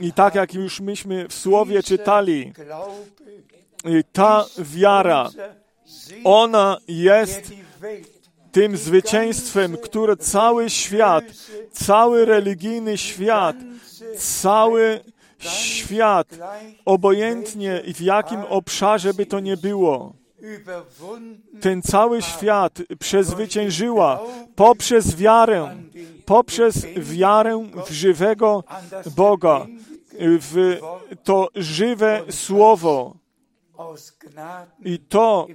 [0.00, 2.52] I tak jak już myśmy w Słowie czytali,
[3.86, 5.30] y, ta wiara,
[6.24, 7.52] ona jest
[8.52, 11.24] tym zwycięstwem, które cały świat,
[11.72, 13.56] cały religijny świat,
[14.18, 15.00] cały
[15.38, 16.28] świat,
[16.84, 20.12] obojętnie i w jakim obszarze by to nie było,
[21.60, 24.20] ten cały świat przezwyciężyła
[24.56, 25.76] poprzez wiarę,
[26.24, 28.64] poprzez wiarę w żywego
[29.16, 29.66] Boga,
[30.20, 30.78] w
[31.24, 33.16] to żywe Słowo.
[34.84, 35.46] I to,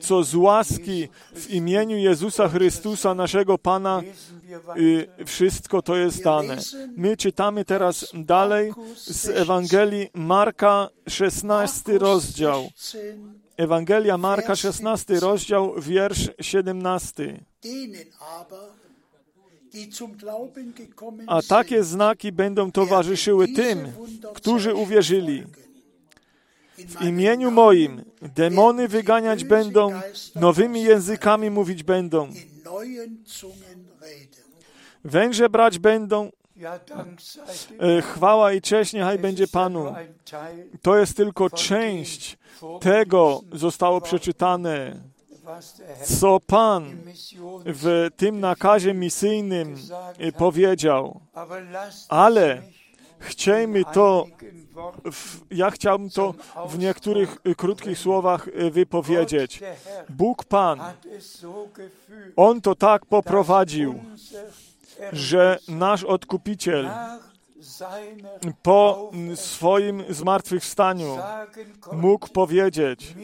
[0.00, 4.02] co z łaski w imieniu Jezusa Chrystusa, naszego Pana,
[4.76, 6.56] y, wszystko to jest dane.
[6.96, 12.62] My czytamy teraz dalej z Ewangelii Marka, 16 rozdział.
[12.62, 17.44] 16, Ewangelia Marka, 16 rozdział, wiersz 17.
[17.62, 18.06] denen
[18.40, 18.68] aber,
[19.72, 23.92] die zum Glauben gekommen A takie znaki będą towarzyszyły tym,
[24.34, 25.44] którzy uwierzyli.
[26.78, 29.92] W imieniu moim demony wyganiać będą,
[30.34, 32.28] nowymi językami mówić będą,
[35.04, 36.30] węże brać będą,
[37.78, 39.94] e, chwała i cześć niechaj będzie Panu.
[40.82, 42.38] To jest tylko część
[42.80, 45.00] tego, zostało przeczytane,
[46.04, 46.96] co Pan
[47.66, 49.76] w tym nakazie misyjnym
[50.18, 51.20] e, powiedział.
[52.08, 52.62] Ale
[53.18, 54.26] chciejmy to,
[55.12, 56.34] w, ja chciałbym to
[56.68, 59.60] w niektórych e, krótkich słowach e, wypowiedzieć.
[60.08, 60.80] Bóg Pan,
[62.36, 64.00] On to tak poprowadził,
[65.12, 66.90] że nasz Odkupiciel
[68.62, 71.18] po swoim zmartwychwstaniu
[71.92, 73.14] mógł powiedzieć,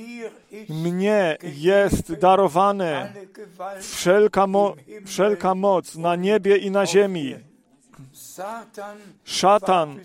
[0.69, 3.13] mnie jest darowane
[3.81, 4.75] wszelka, mo-
[5.07, 7.35] wszelka moc na niebie i na ziemi.
[9.25, 10.01] Szatan,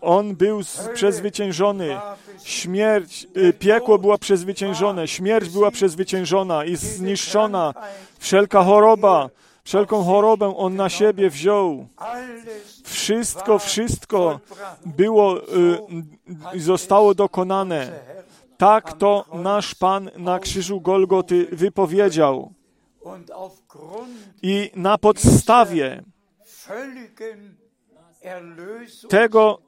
[0.00, 0.60] on był
[0.94, 1.98] przezwyciężony.
[2.44, 7.74] Śmierć, y, piekło było przezwyciężone, śmierć była przezwyciężona i zniszczona.
[8.18, 9.30] Wszelka choroba,
[9.64, 11.86] wszelką chorobę on na siebie wziął.
[12.84, 14.40] Wszystko, wszystko
[14.86, 15.42] było y,
[16.56, 17.92] y, zostało dokonane.
[18.58, 22.52] Tak to nasz Pan na krzyżu Golgoty wypowiedział.
[24.42, 26.02] I na podstawie
[29.08, 29.58] tego,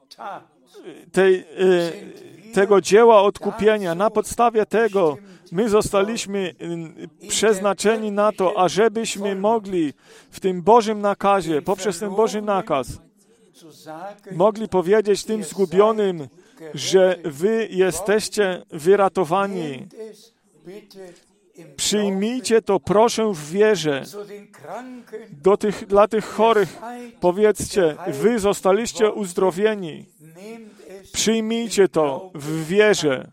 [1.13, 5.17] tej, y, tego dzieła odkupienia, na podstawie tego
[5.53, 6.55] my zostaliśmy
[7.23, 9.93] y, przeznaczeni na to, ażebyśmy mogli
[10.31, 12.89] w tym Bożym nakazie, poprzez ten Boży nakaz,
[14.33, 16.29] mogli powiedzieć tym zgubionym,
[16.75, 19.87] że wy jesteście wyratowani.
[21.77, 24.05] Przyjmijcie to, proszę, w wierze.
[25.31, 26.79] Do tych, dla tych chorych
[27.21, 30.07] powiedzcie, wy zostaliście uzdrowieni.
[31.13, 33.31] Przyjmijcie to w wierze.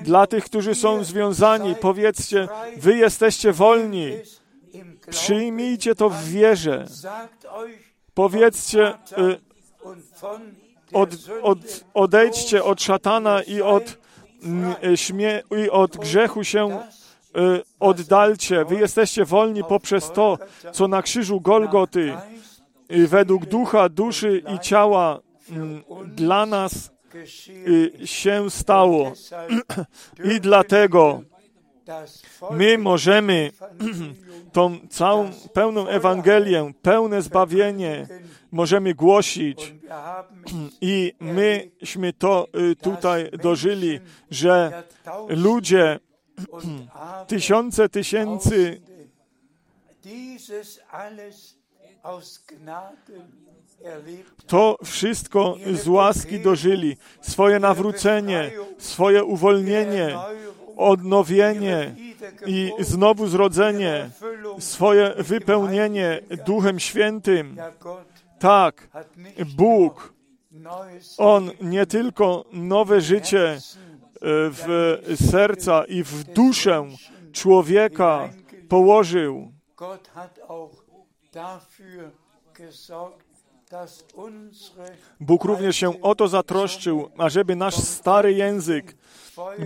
[0.00, 4.12] Dla tych, którzy są związani, powiedzcie, wy jesteście wolni.
[5.10, 6.86] Przyjmijcie to w wierze.
[8.14, 9.40] Powiedzcie, y,
[10.92, 11.10] od,
[11.42, 11.58] od,
[11.94, 13.98] odejdźcie od szatana i od,
[14.94, 16.80] śmie, i od grzechu się
[17.36, 18.64] y, oddalcie.
[18.64, 20.38] Wy jesteście wolni poprzez to,
[20.72, 22.14] co na krzyżu Golgoty
[22.90, 25.20] według ducha, duszy i ciała
[25.50, 26.90] mm, dla nas
[27.48, 29.12] y, się stało.
[30.36, 31.22] I dlatego
[32.50, 33.52] My możemy
[34.56, 38.06] tą całą pełną Ewangelię, pełne zbawienie
[38.52, 39.74] możemy głosić
[40.80, 44.00] i myśmy to y, tutaj dożyli,
[44.30, 44.82] że
[45.28, 46.00] ludzie,
[47.26, 48.80] tysiące tysięcy
[54.46, 56.96] to wszystko z łaski dożyli.
[57.20, 60.16] Swoje nawrócenie, swoje uwolnienie,
[60.76, 61.94] odnowienie
[62.46, 64.10] i znowu zrodzenie,
[64.58, 67.56] swoje wypełnienie Duchem Świętym.
[68.38, 68.88] Tak,
[69.56, 70.14] Bóg,
[71.18, 73.58] On nie tylko nowe życie
[74.22, 74.96] w
[75.30, 76.86] serca i w duszę
[77.32, 78.28] człowieka
[78.68, 79.52] położył,
[85.20, 88.96] Bóg również się o to zatroszczył, ażeby nasz stary język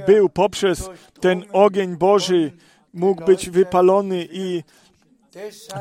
[0.07, 0.91] był poprzez
[1.21, 2.53] ten ogień Boży
[2.95, 4.63] mógł być wypalony i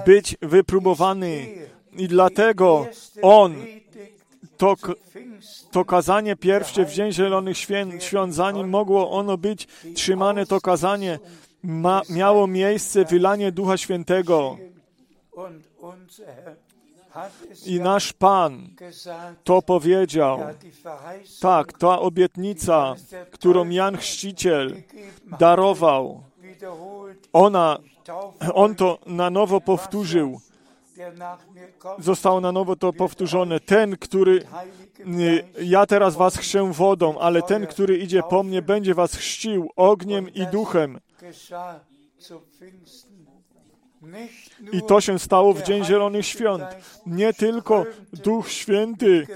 [0.06, 1.48] być wypróbowany.
[1.98, 2.88] I dlatego
[3.22, 3.56] On
[4.58, 4.76] to,
[5.72, 11.20] to kazanie pierwsze w Dzień Zielonych Świąt, zanim mogło ono być trzymane, to kazanie
[11.64, 14.58] ma, miało miejsce wylanie Ducha Świętego.
[17.66, 18.70] I nasz Pan
[19.44, 20.40] to powiedział.
[21.42, 22.96] Tak, ta obietnica,
[23.32, 24.76] którą Jan Chrzciciel
[25.40, 26.24] darował,
[27.34, 27.80] ona,
[28.54, 30.40] on to na nowo powtórzył.
[32.00, 33.60] Zostało na nowo to powtórzone.
[33.60, 34.44] Ten, który
[35.62, 40.34] ja teraz was chrzczę wodą, ale ten, który idzie po mnie, będzie was chrzcił ogniem
[40.34, 41.00] i duchem.
[44.72, 46.64] I to się stało w Dzień Zielonych Świąt.
[47.06, 49.28] Nie tylko Duch Święty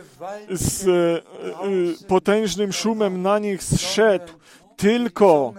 [0.49, 4.33] z e, potężnym szumem na nich zszedł,
[4.77, 5.53] tylko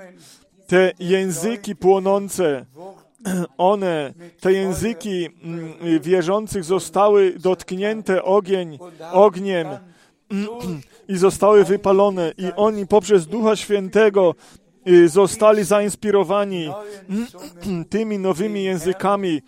[0.67, 2.67] te języki płonące,
[3.59, 5.29] one, te języki
[6.01, 8.79] wierzących zostały dotknięte ogień,
[9.13, 9.69] ogniem
[11.09, 14.35] i zostały wypalone i oni poprzez Ducha Świętego
[15.07, 16.71] zostali zainspirowani
[17.91, 19.43] tymi nowymi językami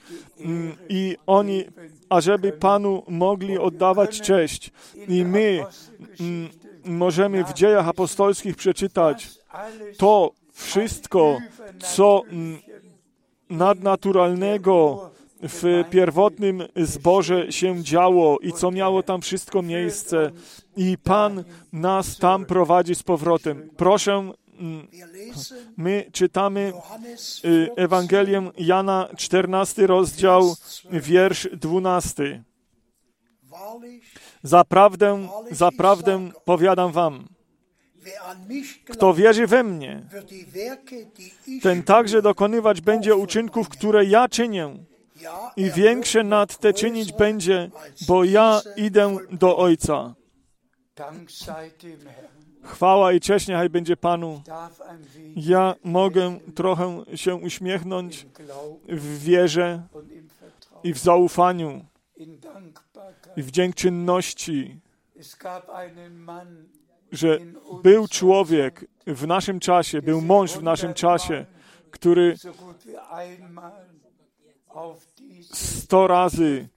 [0.89, 1.65] i oni,
[2.09, 4.73] ażeby Panu mogli oddawać cześć.
[5.09, 5.65] I my
[6.85, 9.29] możemy w dziejach apostolskich przeczytać
[9.99, 11.39] to wszystko,
[11.79, 12.23] co
[13.51, 15.11] nadnaturalnego
[15.43, 20.31] w pierwotnym zborze się działo i co miało tam wszystko miejsce.
[20.77, 23.71] I Pan nas tam prowadzi z powrotem.
[23.77, 24.33] Proszę
[25.77, 26.73] My czytamy
[27.45, 30.57] y, Ewangelię Jana, 14 rozdział,
[30.91, 32.45] wiersz 12.
[34.43, 37.29] Zaprawdę, zaprawdę powiadam wam,
[38.85, 40.03] kto wierzy we mnie,
[41.63, 44.77] ten także dokonywać będzie uczynków, które ja czynię.
[45.57, 47.71] I większe nad te czynić będzie,
[48.09, 50.15] bo ja idę do Ojca.
[52.67, 54.43] Chwała i cześć niechaj będzie Panu.
[55.37, 58.27] Ja mogę trochę się uśmiechnąć
[58.89, 59.83] w wierze
[60.85, 61.85] i w zaufaniu
[63.37, 64.81] i w dziękczynności,
[67.13, 67.39] że
[67.83, 71.47] był człowiek w naszym czasie, był mąż w naszym czasie,
[71.91, 72.37] który
[75.53, 76.69] sto razy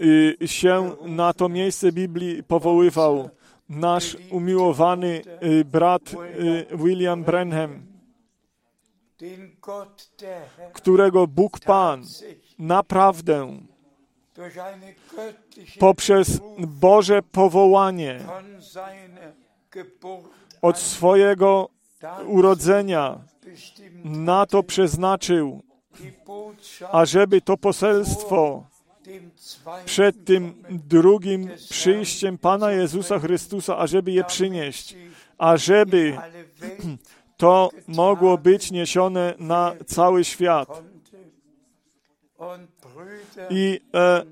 [0.00, 3.30] y, się na to miejsce Biblii powoływał
[3.68, 7.82] nasz umiłowany y, brat y, William Brenham,
[10.72, 12.02] którego Bóg Pan
[12.58, 13.58] naprawdę
[15.78, 18.20] poprzez Boże powołanie
[20.62, 21.68] od swojego
[22.26, 23.18] urodzenia
[24.04, 25.62] na to przeznaczył,
[26.92, 28.64] ażeby to poselstwo
[29.84, 34.96] przed tym drugim przyjściem Pana Jezusa Chrystusa, ażeby je przynieść,
[35.38, 36.16] ażeby
[37.36, 40.82] to mogło być niesione na cały świat.
[43.50, 44.24] I e,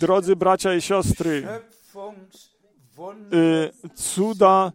[0.00, 1.60] drodzy bracia i siostry, e,
[3.94, 4.72] cuda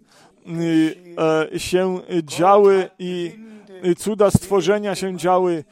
[1.53, 3.39] e, się działy i
[3.97, 5.63] cuda stworzenia się działy.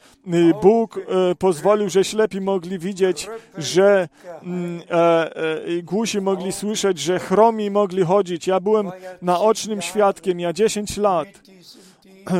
[0.62, 3.28] Bóg e, pozwolił, że ślepi mogli widzieć,
[3.58, 4.08] że
[4.42, 8.46] mm, e, e, głusi mogli słyszeć, że chromi mogli chodzić.
[8.46, 8.90] Ja byłem
[9.22, 11.28] naocznym świadkiem, ja 10 lat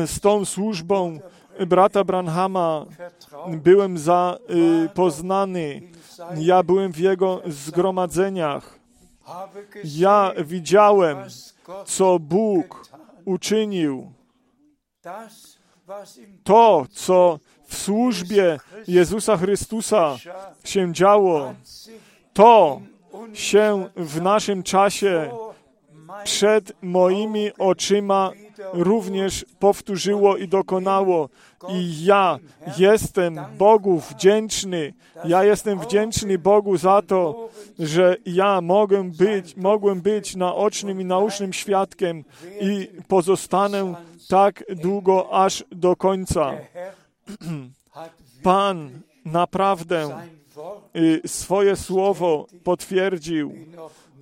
[0.05, 1.19] z tą służbą
[1.67, 2.85] brata Branhama
[3.47, 5.81] byłem zapoznany.
[6.35, 8.79] Ja byłem w jego zgromadzeniach.
[9.83, 11.17] Ja widziałem,
[11.85, 12.89] co Bóg
[13.25, 14.11] uczynił
[16.43, 20.17] to, co w służbie Jezusa Chrystusa
[20.63, 21.53] się działo,
[22.33, 22.81] to
[23.33, 25.31] się w naszym czasie
[26.23, 28.31] przed moimi oczyma
[28.73, 31.29] również powtórzyło i dokonało.
[31.69, 32.39] I ja
[32.77, 34.93] jestem Bogu wdzięczny.
[35.25, 37.49] Ja jestem wdzięczny Bogu za to,
[37.79, 42.23] że ja mogę być, mogłem być naocznym i naucznym świadkiem
[42.61, 43.95] i pozostanę
[44.29, 46.51] tak długo aż do końca.
[48.43, 48.89] Pan
[49.25, 50.09] naprawdę
[50.95, 53.53] y, swoje słowo potwierdził,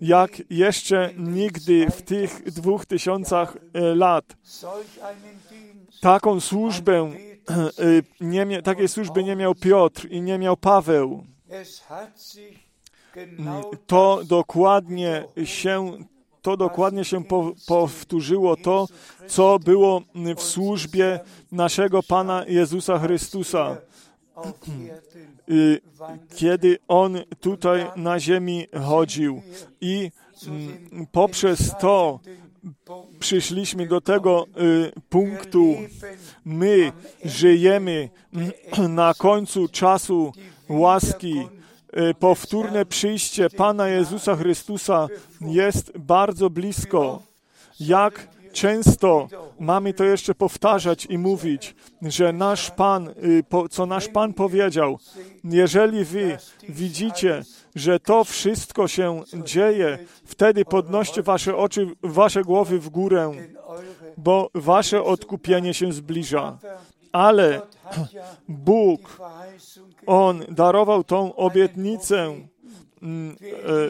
[0.02, 4.26] jak jeszcze nigdy w tych dwóch tysiącach e, lat.
[6.02, 7.12] Taką służbę,
[7.80, 11.24] y, nie mia, takiej służby nie miał Piotr i nie miał Paweł.
[13.88, 15.98] To dokładnie się
[16.42, 18.88] to dokładnie się po, powtórzyło to,
[19.28, 20.02] co było
[20.38, 21.20] w służbie
[21.52, 23.78] naszego Pana Jezusa Chrystusa.
[26.36, 29.42] Kiedy On tutaj na ziemi chodził
[29.82, 30.12] i
[30.48, 32.20] mm, poprzez to
[33.20, 35.76] przyszliśmy do tego y, punktu.
[36.46, 36.92] My
[37.26, 38.10] żyjemy
[38.90, 40.34] na końcu czasu
[40.70, 41.48] łaski.
[42.10, 45.08] Y, powtórne przyjście Pana Jezusa Chrystusa
[45.42, 47.22] jest bardzo blisko.
[47.80, 49.28] Jak często
[49.60, 55.00] mamy to jeszcze powtarzać i mówić, że nasz Pan, y, co nasz Pan powiedział,
[55.44, 56.38] jeżeli wy
[56.70, 57.44] widzicie,
[57.76, 63.32] że to wszystko się dzieje, wtedy podnoście wasze oczy, wasze głowy w górę,
[64.18, 66.58] bo wasze odkupienie się zbliża.
[67.12, 67.62] Ale
[68.50, 69.22] Bóg,
[70.06, 72.36] On darował tą obietnicę,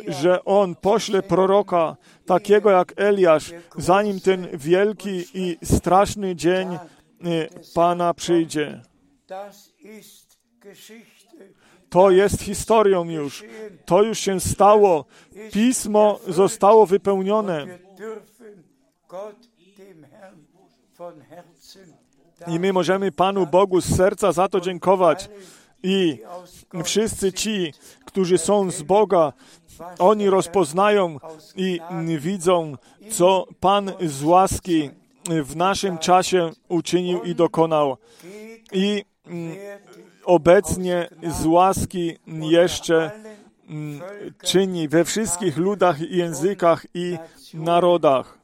[0.07, 1.95] że On pośle proroka,
[2.25, 6.79] takiego jak Eliasz, zanim ten wielki i straszny dzień e,
[7.73, 8.81] Pana przyjdzie.
[11.89, 13.43] To jest historią już.
[13.85, 15.05] To już się stało.
[15.51, 17.67] Pismo zostało wypełnione.
[22.47, 25.29] I my możemy Panu Bogu z serca za to dziękować.
[25.83, 26.19] I
[26.83, 27.73] wszyscy ci,
[28.05, 29.33] którzy są z Boga,
[29.99, 31.19] oni rozpoznają
[31.55, 31.79] i
[32.19, 32.75] widzą,
[33.11, 34.89] co Pan z łaski
[35.43, 37.97] w naszym czasie uczynił i dokonał.
[38.71, 39.55] I mm,
[40.23, 43.11] obecnie z łaski jeszcze
[43.69, 44.01] mm,
[44.43, 47.17] czyni we wszystkich ludach językach i
[47.53, 48.39] narodach.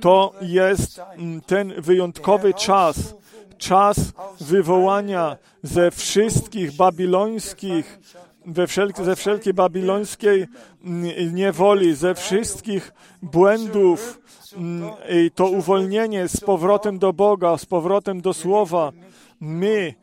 [0.00, 3.14] To jest mm, ten wyjątkowy czas,
[3.58, 7.98] czas wywołania ze wszystkich babilońskich,
[8.46, 10.46] we wszelki, ze wszelkiej babilońskiej
[10.84, 12.92] mm, niewoli, ze wszystkich
[13.22, 14.20] błędów,
[14.56, 18.92] mm, i to uwolnienie z powrotem do Boga, z powrotem do Słowa.
[19.40, 19.94] My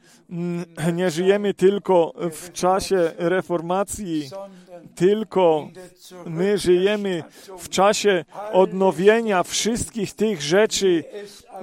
[0.93, 4.29] nie żyjemy tylko w czasie reformacji,
[4.95, 5.69] tylko
[6.25, 7.23] my żyjemy
[7.59, 11.03] w czasie odnowienia wszystkich tych rzeczy,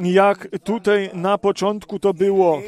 [0.00, 2.62] jak tutaj na początku to było,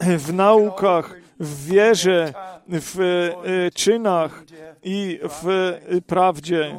[0.00, 2.32] w naukach, w wierze,
[2.68, 4.44] w e, czynach
[4.82, 5.72] i w
[6.06, 6.78] prawdzie.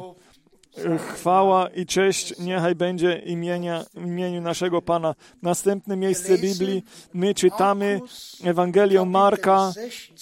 [1.14, 5.14] Chwała i cześć niechaj będzie imienia, imieniu naszego Pana.
[5.42, 6.82] Następne miejsce Biblii
[7.14, 8.00] my czytamy
[8.44, 9.72] Ewangelię Marka,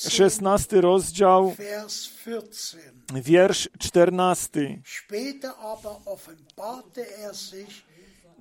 [0.08, 1.54] 16 rozdział,
[3.14, 4.78] wiersz 14.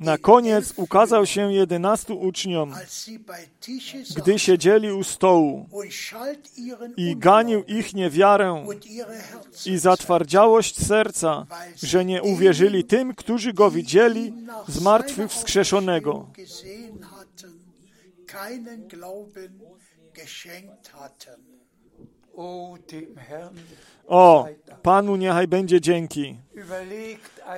[0.01, 2.73] Na koniec ukazał się jedenastu uczniom,
[4.15, 5.69] gdy siedzieli u stołu
[6.97, 8.65] i ganił ich niewiarę
[9.65, 11.45] i zatwardziałość serca,
[11.83, 14.33] że nie uwierzyli tym, którzy go widzieli
[14.67, 16.29] zmartwychwskrzeszonego.
[24.07, 24.47] O,
[24.81, 26.37] Panu niechaj będzie dzięki.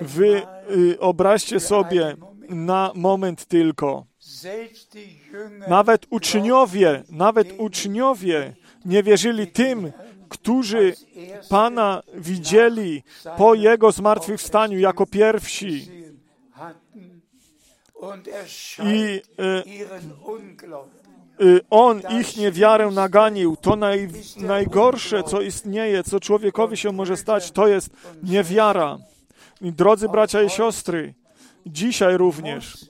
[0.01, 0.41] Wy
[0.71, 2.15] y, obraźcie sobie
[2.53, 4.05] na moment tylko.
[5.67, 8.53] Nawet uczniowie, nawet uczniowie
[8.85, 9.91] nie wierzyli tym,
[10.29, 10.93] którzy
[11.49, 13.03] Pana widzieli
[13.37, 15.91] po Jego zmartwychwstaniu jako pierwsi.
[18.83, 19.63] I e,
[21.69, 23.55] on ich niewiarę naganił.
[23.55, 27.89] To naj, najgorsze, co istnieje, co człowiekowi się może stać, to jest
[28.23, 28.97] niewiara.
[29.61, 31.13] Drodzy bracia i siostry,
[31.65, 32.85] dzisiaj również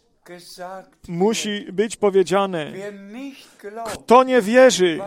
[1.07, 2.71] musi być powiedziane,
[3.85, 4.99] kto nie wierzy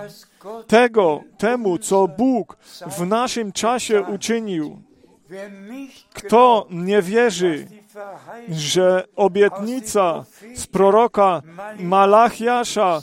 [0.67, 2.57] tego, temu, co Bóg
[2.87, 4.83] w naszym czasie uczynił,
[6.15, 7.67] kto nie wierzy
[8.49, 11.43] że obietnica z proroka
[11.81, 13.01] Malachiasza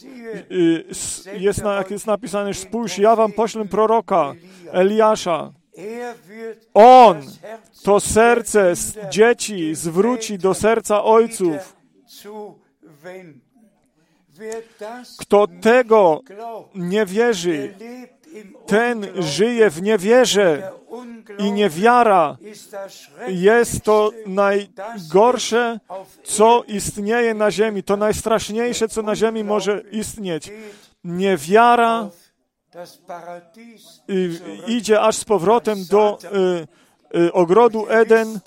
[0.51, 4.33] y, s- jest, jak jest napisane, spójrz, ja wam poślę proroka
[4.71, 5.51] Eliasza.
[5.77, 6.15] Er
[6.73, 7.21] On
[7.83, 8.73] to serce
[9.09, 11.75] dzieci zwróci do serca ojców.
[15.19, 16.21] Kto tego
[16.75, 17.73] nie wierzy,
[18.65, 20.71] ten żyje w niewierze
[21.37, 22.37] i niewiara
[23.27, 25.79] jest to najgorsze,
[26.23, 27.83] co istnieje na ziemi.
[27.83, 30.51] To najstraszniejsze, co na ziemi może istnieć.
[31.03, 32.09] Niewiara
[34.67, 36.17] idzie aż z powrotem do
[37.13, 38.39] y, y, ogrodu Eden,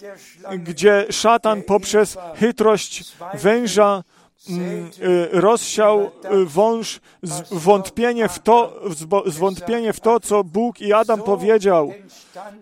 [0.58, 4.02] gdzie szatan poprzez chytrość węża
[4.50, 6.10] mm, y, rozsiał
[6.46, 8.80] wąż z- wątpienie w to,
[9.26, 11.92] zwątpienie w to, co Bóg i Adam powiedział.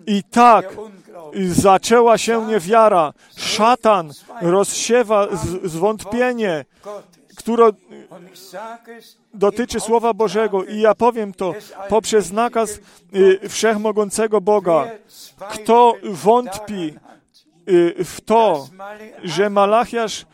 [0.07, 0.77] I tak
[1.49, 3.12] zaczęła się niewiara.
[3.37, 4.12] Szatan
[4.43, 5.29] rozsiewa
[5.65, 6.65] zwątpienie,
[7.37, 7.71] które
[9.35, 10.65] Dotyczy Słowa Bożego.
[10.65, 11.55] I ja powiem to
[11.89, 12.81] poprzez nakaz
[13.15, 14.91] y, wszechmogącego Boga.
[15.51, 16.95] Kto wątpi
[17.69, 18.69] y, w to,
[19.25, 20.27] że Malachiasz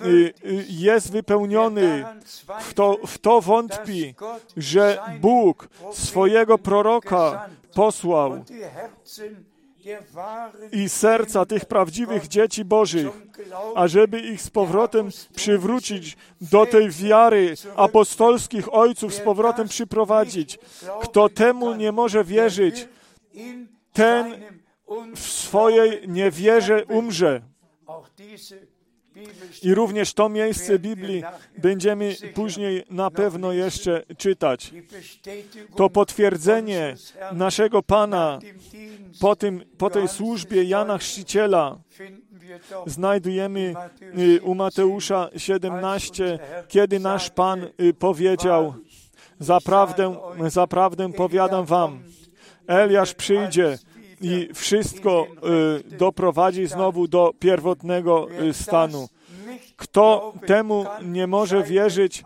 [0.00, 0.34] y,
[0.68, 2.04] jest wypełniony,
[2.60, 4.14] w to, w to wątpi,
[4.56, 8.44] że Bóg swojego proroka posłał
[10.72, 13.06] i serca tych prawdziwych dzieci Bożych,
[13.74, 20.58] ażeby ich z powrotem przywrócić do tej wiary apostolskich ojców, z powrotem przyprowadzić.
[21.02, 22.88] Kto temu nie może wierzyć,
[23.92, 24.34] ten
[25.16, 27.42] w swojej niewierze umrze.
[29.62, 31.22] I również to miejsce Biblii
[31.58, 34.72] będziemy później na pewno jeszcze czytać.
[35.76, 36.94] To potwierdzenie
[37.32, 38.38] naszego Pana
[39.20, 41.78] po, tym, po tej służbie Jana Chrzciciela
[42.86, 43.74] znajdujemy
[44.18, 46.38] y, u Mateusza 17,
[46.68, 48.74] kiedy nasz Pan y, powiedział:
[49.40, 50.16] Zaprawdę,
[50.48, 52.02] zaprawdę powiadam wam,
[52.66, 53.78] Eliasz przyjdzie
[54.20, 55.26] i wszystko
[55.90, 59.08] y, doprowadzi znowu do pierwotnego y, stanu.
[59.76, 62.24] Kto temu nie może wierzyć,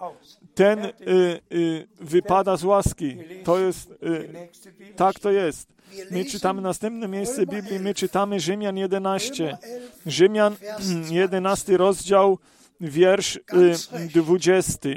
[0.55, 3.17] ten y, wypada z łaski.
[3.45, 3.95] To jest,
[4.97, 5.73] tak to jest.
[6.11, 9.59] My czytamy następne miejsce Biblii, my czytamy Rzymian 11.
[10.07, 10.57] Rzymian
[11.11, 12.39] 11 rozdział,
[12.81, 13.41] wiersz y,
[14.15, 14.89] 20.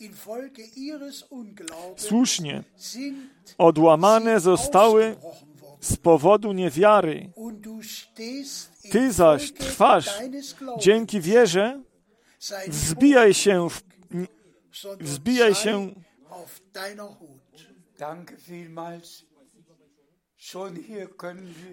[0.00, 2.62] Infolge ihres Unglaubens Słusznie,
[3.58, 5.16] odłamane zostały.
[5.82, 7.30] Z powodu niewiary.
[8.90, 10.10] Ty zaś trwasz.
[10.78, 11.82] Dzięki wierze
[12.68, 13.82] wzbijaj się, w,
[15.00, 15.90] wzbijaj się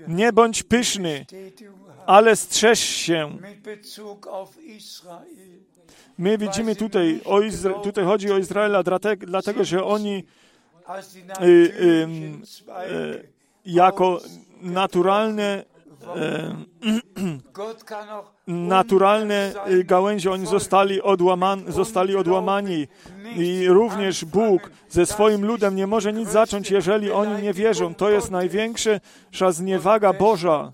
[0.08, 1.26] nie bądź pyszny,
[2.06, 3.38] ale strzeż się.
[6.18, 8.84] My widzimy tutaj, o Izra- tutaj chodzi o Izraela,
[9.20, 10.24] dlatego, że oni
[11.42, 12.08] y, y,
[12.46, 13.39] Zweige.
[13.66, 14.20] Jako
[14.62, 15.64] naturalne,
[18.48, 22.88] naturalne y, gałęzie, oni zostali, odłaman, zostali odłamani.
[23.36, 27.96] I również Bóg ze swoim ludem nie może nic zacząć, jeżeli oni nie wierzą.
[27.96, 30.72] To jest największa zniewaga Boża,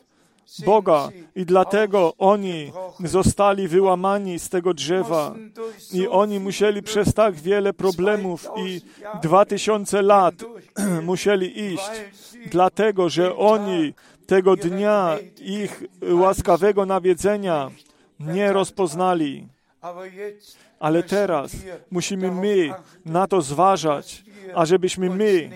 [0.65, 1.09] Boga.
[1.35, 2.71] I dlatego oni
[3.03, 5.35] zostali wyłamani z tego drzewa.
[5.93, 8.81] I oni musieli przez tak wiele problemów i
[9.21, 10.35] dwa tysiące lat
[11.11, 11.91] musieli iść,
[12.51, 13.93] dlatego że oni
[14.27, 17.71] tego dnia ich łaskawego nawiedzenia
[18.19, 19.47] nie rozpoznali.
[20.79, 21.51] Ale teraz
[21.91, 22.73] musimy my
[23.05, 24.23] na to zważać,
[24.55, 25.49] ażebyśmy my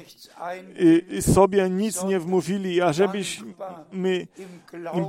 [0.82, 4.28] y, y, sobie nic nie wmówili, ażebyśmy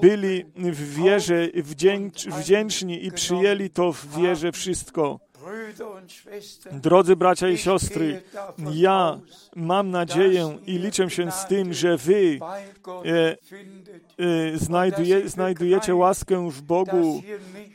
[0.01, 5.30] byli w wierze wdzięcz, wdzięczni i przyjęli to w wierze wszystko.
[6.73, 8.23] Drodzy bracia i siostry,
[8.73, 9.21] ja
[9.57, 12.39] mam nadzieję i liczę się z tym, że wy
[13.05, 13.37] e,
[14.25, 17.23] y, znajduje, znajdujecie łaskę w Bogu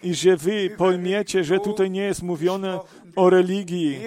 [0.04, 2.80] i że wy pojmiecie, że tutaj nie jest mówione
[3.16, 4.00] o religii.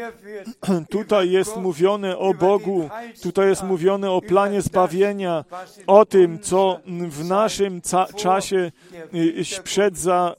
[0.90, 2.88] Tutaj jest mówione o Bogu,
[3.22, 5.44] tutaj jest mówione o planie zbawienia,
[5.86, 7.80] o tym, co w naszym
[8.16, 8.72] czasie
[9.14, 10.34] y, przed, za,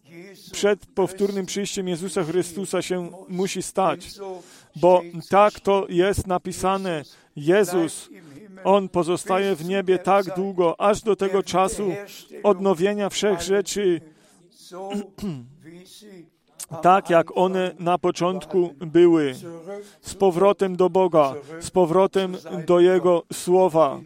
[0.50, 4.08] przed powtórnym przyjściem Jezusa Chrystusa się musi stać.
[4.76, 7.04] Bo tak to jest napisane.
[7.36, 8.10] Jezus,
[8.64, 11.91] On pozostaje w niebie tak długo, aż do tego czasu
[12.43, 14.02] odnowienia wszech rzeczy,
[16.82, 19.36] tak jak one na początku były.
[20.02, 22.38] Z powrotem do Boga, z powrotem
[22.68, 24.00] do Jego słowa.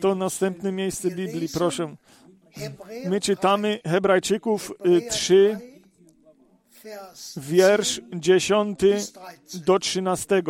[0.00, 1.96] To następne miejsce Biblii, proszę.
[3.04, 5.78] My czytamy Hebrajczyków y, Hebräer 3, 3,
[6.84, 9.64] Vers wiersz 10 bis 13.
[9.64, 10.42] do 13.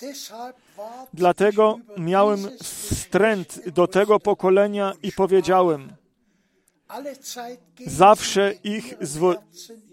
[0.00, 5.92] Deshalb ward Dlatego miałem wstręt do tego pokolenia i powiedziałem,
[7.86, 9.34] zawsze ich, zwo,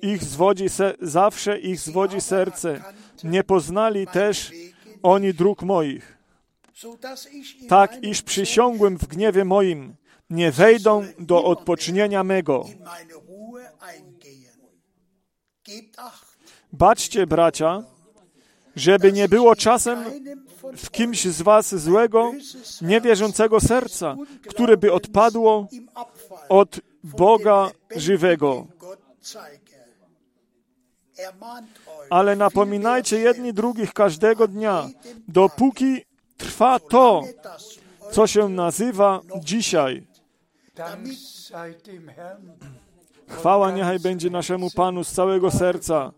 [0.02, 2.82] ich zwodzi se, zawsze ich zwodzi serce.
[3.24, 4.52] Nie poznali też
[5.04, 6.18] oni dróg moich.
[7.68, 9.96] Tak, iż przysiągłem w gniewie moim,
[10.30, 12.66] nie wejdą do odpocznienia mego.
[16.74, 17.84] Baczcie, bracia,
[18.76, 20.04] żeby nie było czasem
[20.78, 22.32] w kimś z was złego,
[22.82, 24.16] niewierzącego serca,
[24.50, 25.68] które by odpadło
[26.50, 28.68] od Boga żywego.
[32.10, 34.90] Ale napominajcie jedni drugich każdego dnia,
[35.28, 36.02] dopóki
[36.38, 37.24] trwa to,
[38.12, 40.07] co się nazywa dzisiaj.
[43.28, 46.12] Chwała niechaj będzie naszemu Panu z całego serca.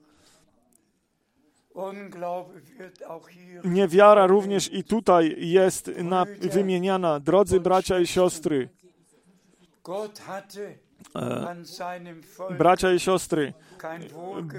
[3.64, 7.20] Niewiara również i tutaj jest na, wymieniana.
[7.20, 8.70] Drodzy bracia i siostry,
[12.38, 14.04] Volk bracia i siostry, kein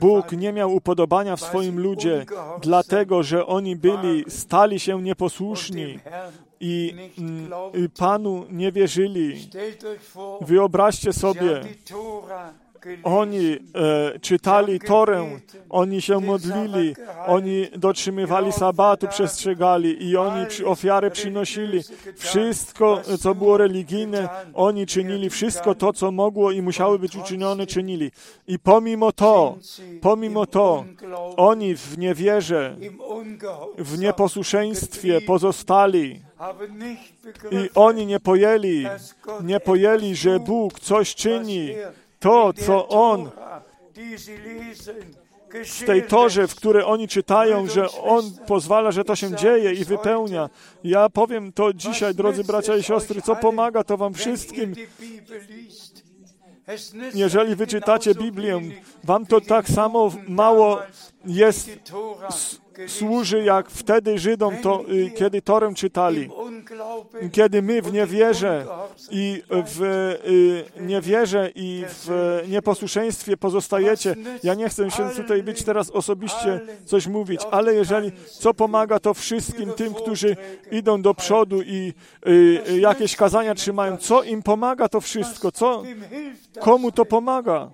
[0.01, 2.27] Bóg nie miał upodobania w swoim ludzie,
[2.61, 5.99] dlatego że oni byli, stali się nieposłuszni
[6.61, 9.49] i mm, y, Panu nie wierzyli.
[10.41, 11.63] Wyobraźcie sobie.
[13.03, 13.59] Oni
[14.15, 15.27] e, czytali Torę,
[15.71, 21.81] oni się modlili, oni dotrzymywali sabatu, przestrzegali i oni przy ofiarę przynosili.
[22.17, 25.31] Wszystko, co było religijne, oni czynili.
[25.31, 28.11] Wszystko to, co mogło i musiało być uczynione, czynili.
[28.47, 29.59] I pomimo to,
[30.01, 30.85] pomimo to,
[31.37, 32.77] oni w niewierze,
[33.79, 36.21] w nieposłuszeństwie pozostali.
[37.51, 38.87] I oni nie pojęli,
[39.45, 41.75] nie pojęli, że Bóg coś czyni.
[42.21, 43.31] To, co On
[45.65, 49.85] w tej torze, w której oni czytają, że On pozwala, że to się dzieje i
[49.85, 50.51] wypełnia.
[50.85, 54.75] Ja powiem to dzisiaj, drodzy bracia i siostry, co pomaga to wam wszystkim,
[57.15, 58.61] jeżeli wy czytacie Biblię,
[59.05, 60.79] wam to tak samo mało
[61.25, 61.71] jest,
[62.87, 66.31] służy jak wtedy Żydom, to, y, kiedy Torę czytali.
[67.33, 68.67] Kiedy my w niewierze
[69.11, 69.83] i w
[70.79, 72.09] y, niewierze i w
[72.49, 78.55] nieposłuszeństwie pozostajecie, ja nie chcę się tutaj być teraz osobiście coś mówić, ale jeżeli, co
[78.55, 80.37] pomaga to wszystkim tym, którzy
[80.71, 81.93] idą do przodu i
[82.29, 85.83] y, jakieś kazania trzymają, co im pomaga to wszystko, co,
[86.61, 87.71] komu to pomaga?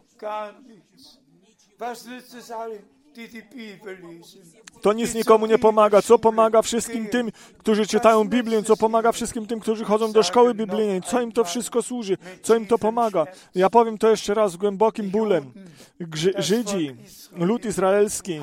[4.82, 6.02] To nic nikomu nie pomaga.
[6.02, 8.62] Co pomaga wszystkim tym, którzy czytają Biblię?
[8.62, 11.02] Co pomaga wszystkim tym, którzy chodzą do szkoły biblijnej?
[11.02, 12.16] Co im to wszystko służy?
[12.42, 13.26] Co im to pomaga?
[13.54, 15.52] Ja powiem to jeszcze raz z głębokim bólem.
[16.00, 16.96] Grzy, Żydzi,
[17.36, 18.40] lud izraelski,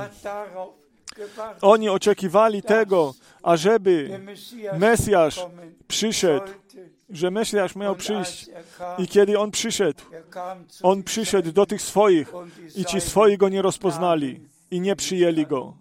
[1.61, 3.13] oni oczekiwali tego,
[3.43, 4.19] ażeby
[4.77, 5.45] Mesjasz
[5.87, 6.45] przyszedł,
[7.09, 8.49] że Mesjasz miał przyjść.
[8.97, 10.03] I kiedy on przyszedł,
[10.83, 12.33] on przyszedł do tych swoich
[12.75, 15.73] i ci swoi go nie rozpoznali i nie przyjęli go.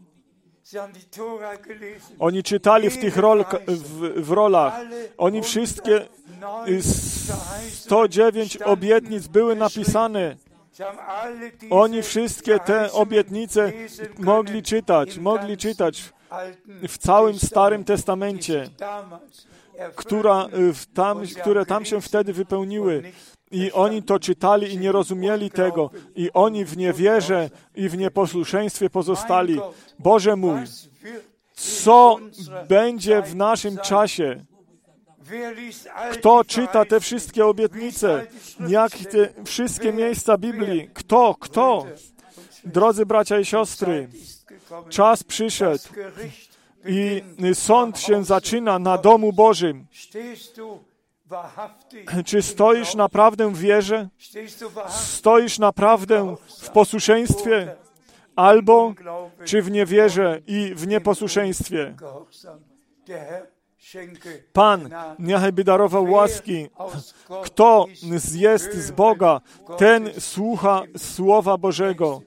[2.19, 4.81] Oni czytali w tych rol, w, w rolach.
[5.19, 6.01] Oni wszystkie
[6.69, 6.83] y,
[7.71, 10.37] 109 obietnic były napisane.
[11.71, 13.73] Oni wszystkie te obietnice
[14.19, 16.13] mogli czytać, mogli czytać
[16.89, 19.47] w całym Starym Testamencie, damals
[19.97, 23.03] która, y, tam, które tam się wtedy wypełniły.
[23.53, 25.91] I oni to czytali i nie rozumieli tego.
[26.17, 29.61] I oni w niewierze i w nieposłuszeństwie pozostali.
[29.99, 30.61] Boże mój,
[31.55, 32.19] co
[32.69, 34.45] będzie w naszym czasie?
[36.13, 38.27] Kto czyta te wszystkie obietnice?
[38.69, 40.91] Jak te wszystkie miejsca Biblii?
[40.95, 41.37] Kto?
[41.41, 41.87] Kto?
[42.65, 44.09] Drodzy bracia i siostry,
[44.89, 45.85] czas przyszedł
[46.87, 47.23] i
[47.55, 49.87] sąd się zaczyna na domu Bożym.
[52.25, 54.09] Czy stoisz naprawdę w wierze?
[54.89, 57.77] Stoisz naprawdę w posłuszeństwie?
[58.37, 58.95] Albo
[59.45, 61.95] czy w niewierze i w nieposłuszeństwie?
[64.53, 66.69] Pan niechaj by darował łaski.
[67.45, 67.87] Kto
[68.33, 69.41] jest z Boga,
[69.79, 72.21] ten słucha Słowa Bożego.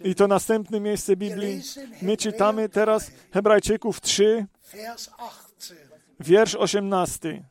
[0.00, 1.62] I to następne miejsce Biblii.
[2.02, 5.74] My czytamy teraz Hebrajczyków 3, Vers 18.
[6.20, 7.44] wiersz 18.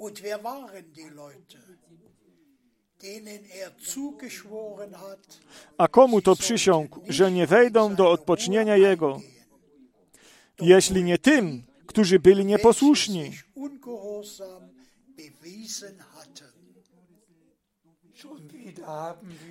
[0.00, 1.58] Und wer waren die Leute,
[3.02, 5.40] denen er zugeschworen hat,
[5.78, 9.20] A komu to przysiągł, że nie wejdą do odpocznienia Jego,
[10.60, 13.30] jeśli nie tym, którzy byli nieposłuszni?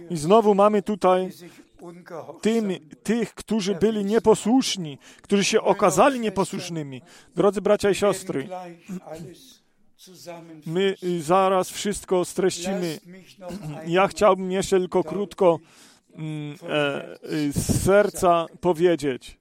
[0.10, 1.30] I znowu mamy tutaj
[2.42, 2.72] tym,
[3.04, 7.02] tych, którzy byli nieposłuszni, którzy się okazali nieposłusznymi.
[7.36, 8.50] Drodzy bracia i siostry.
[10.66, 13.00] My y, zaraz wszystko streścimy.
[13.88, 15.60] Ja chciałbym jeszcze tylko krótko
[16.14, 19.40] mm, e, y, z serca powiedzieć.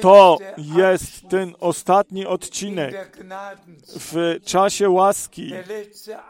[0.00, 3.18] To jest ten ostatni in odcinek
[3.86, 5.52] w czasie łaski.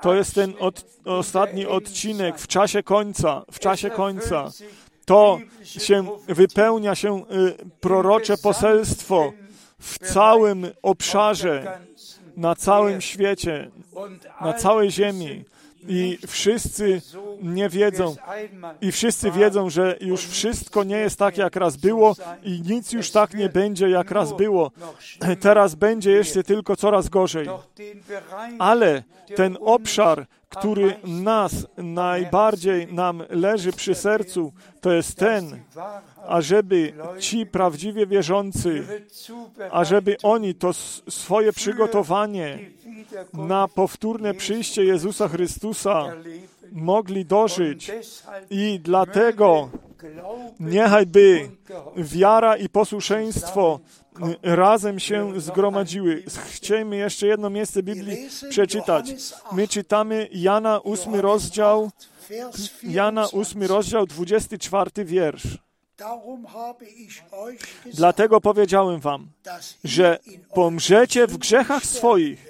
[0.03, 4.51] To jest ten od, ostatni odcinek w czasie końca, w czasie końca.
[5.05, 7.25] To się wypełnia się y,
[7.81, 9.33] prorocze poselstwo
[9.81, 11.81] w całym obszarze,
[12.39, 13.71] na całym świecie,
[14.41, 15.45] na całej ziemi.
[15.89, 17.03] I wszyscy
[17.43, 18.17] nie wie wiedzą,
[18.81, 23.11] i wszyscy wiedzą, że już wszystko nie jest tak, jak raz było i nic już
[23.11, 24.71] tak nie będzie, jak raz było.
[25.41, 27.49] Teraz będzie jeszcze tylko coraz gorzej.
[28.59, 29.03] Ale
[29.37, 35.61] ten obszar, który nas najbardziej nam leży przy sercu, to jest ten,
[36.29, 38.87] ażeby ci prawdziwie wierzący,
[39.71, 40.73] ażeby oni to
[41.09, 42.59] swoje przygotowanie
[43.33, 46.05] na powtórne przyjście Jezusa Chrystusa
[46.73, 47.91] mogli dożyć.
[48.51, 49.71] I dlatego
[50.61, 51.51] niechaj by
[51.97, 53.81] wiara i posłuszeństwo
[54.43, 56.23] razem się zgromadziły.
[56.47, 59.15] Chcielibyśmy jeszcze jedno miejsce Biblii przeczytać.
[59.53, 61.91] My czytamy Jana 8 rozdział,
[62.83, 65.68] Jana 8 rozdział 24 wiersz.
[67.95, 69.29] Dlatego powiedziałem wam,
[69.85, 70.19] że
[70.55, 72.47] pomrzecie w grzechach swoich.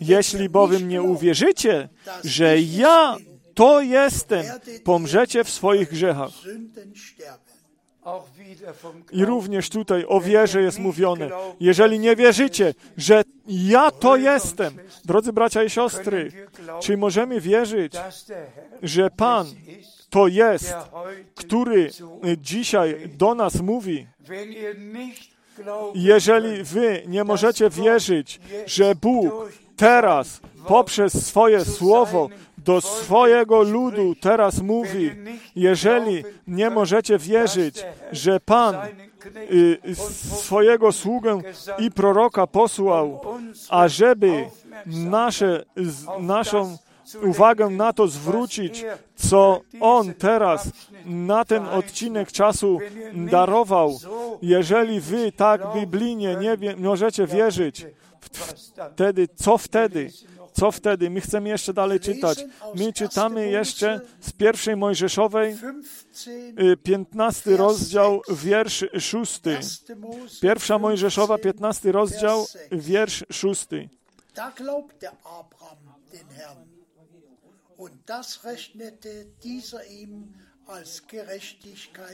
[0.00, 1.88] Jeśli bowiem nie uwierzycie,
[2.24, 3.16] że ja
[3.54, 4.46] to jestem,
[4.84, 6.30] pomrzecie w swoich grzechach.
[9.12, 11.30] I również tutaj o wierze jest mówione.
[11.60, 16.32] Jeżeli nie wierzycie, że ja to jestem, drodzy bracia i siostry,
[16.80, 17.92] czy możemy wierzyć,
[18.82, 19.46] że Pan
[20.16, 20.74] to jest,
[21.34, 24.06] który zu dzisiaj do nas mówi?
[25.94, 34.62] Jeżeli wy nie możecie wierzyć, że Bóg teraz poprzez swoje słowo do swojego ludu teraz
[34.62, 35.10] mówi,
[35.56, 38.74] jeżeli nie możecie wierzyć, że Pan
[39.52, 39.94] y,
[40.42, 41.42] swojego sługę
[41.78, 43.20] i proroka posłał,
[43.70, 44.50] ażeby
[44.86, 45.64] nasze,
[46.20, 46.76] naszą
[47.22, 48.84] uwagę na to zwrócić,
[49.16, 50.68] co On teraz
[51.06, 52.78] na ten odcinek czasu
[53.14, 53.98] darował.
[54.42, 57.86] Jeżeli wy tak biblijnie nie możecie wierzyć,
[58.92, 60.10] wtedy, co wtedy?
[60.52, 61.10] Co wtedy?
[61.10, 62.44] My chcemy jeszcze dalej czytać.
[62.74, 66.30] My czytamy jeszcze z pierwszej Mojżeszowej, 15,
[66.72, 69.40] y, 15 rozdział, wiersz 6.
[69.46, 69.98] 1.
[69.98, 73.66] Mose, Pierwsza Mojżeszowa, 15 rozdział, wiersz 6.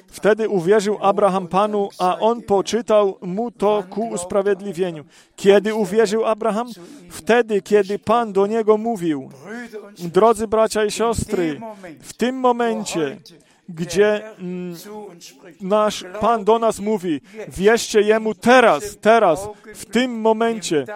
[0.08, 5.04] Wtedy uwierzył Abraham Panu, a on poczytał mu to ku usprawiedliwieniu.
[5.36, 6.68] Kiedy uwierzył Abraham?
[7.10, 9.30] Wtedy, kiedy Pan do niego mówił.
[9.98, 11.60] Drodzy bracia i siostry,
[12.00, 13.20] w tym momencie,
[13.68, 14.76] gdzie mm,
[15.60, 20.86] nasz Pan do nas mówi, wierzcie Jemu teraz, teraz, w tym momencie,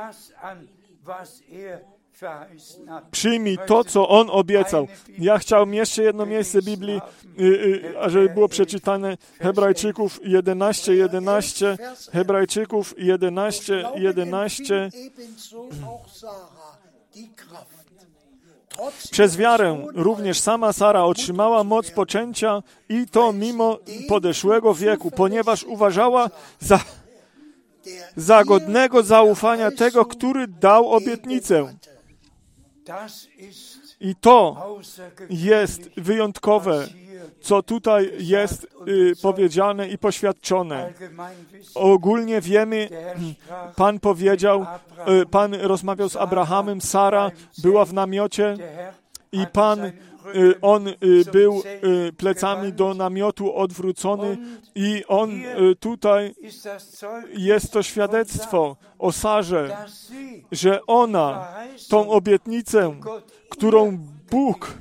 [3.11, 4.89] przyjmij to, co On obiecał.
[5.19, 7.01] Ja chciałbym jeszcze jedno miejsce Biblii,
[7.41, 11.79] y, y, ażeby było przeczytane Hebrajczyków 11, 11,
[12.12, 14.75] Hebrajczyków 11, Glaube 11.
[14.85, 15.57] empfing ebenso
[15.87, 16.79] auch Sarah
[17.14, 17.87] die Kraft.
[18.69, 25.64] Trotz Przez wiarę również sama Sara otrzymała moc poczęcia i to mimo podeszłego wieku, ponieważ
[25.64, 26.81] uważała za,
[28.17, 31.75] za godnego zaufania tego, który dał obietnicę.
[34.01, 34.57] I to
[35.30, 36.89] jest wyjątkowe,
[37.41, 40.93] co tutaj jest y, powiedziane i poświadczone.
[41.74, 42.89] Ogólnie wiemy,
[43.45, 44.66] sprach, Pan powiedział,
[45.22, 48.57] y, Pan rozmawiał z Abrahamem, Sara była w namiocie
[49.32, 49.93] i Pan,
[50.62, 50.95] on y,
[51.33, 54.39] był y, plecami do namiotu odwrócony
[54.74, 56.35] i on y, tutaj
[57.37, 59.77] jest to świadectwo o Sarze,
[60.53, 61.49] że ona
[61.89, 62.95] tą obietnicę,
[63.49, 63.99] którą
[64.31, 64.74] Bóg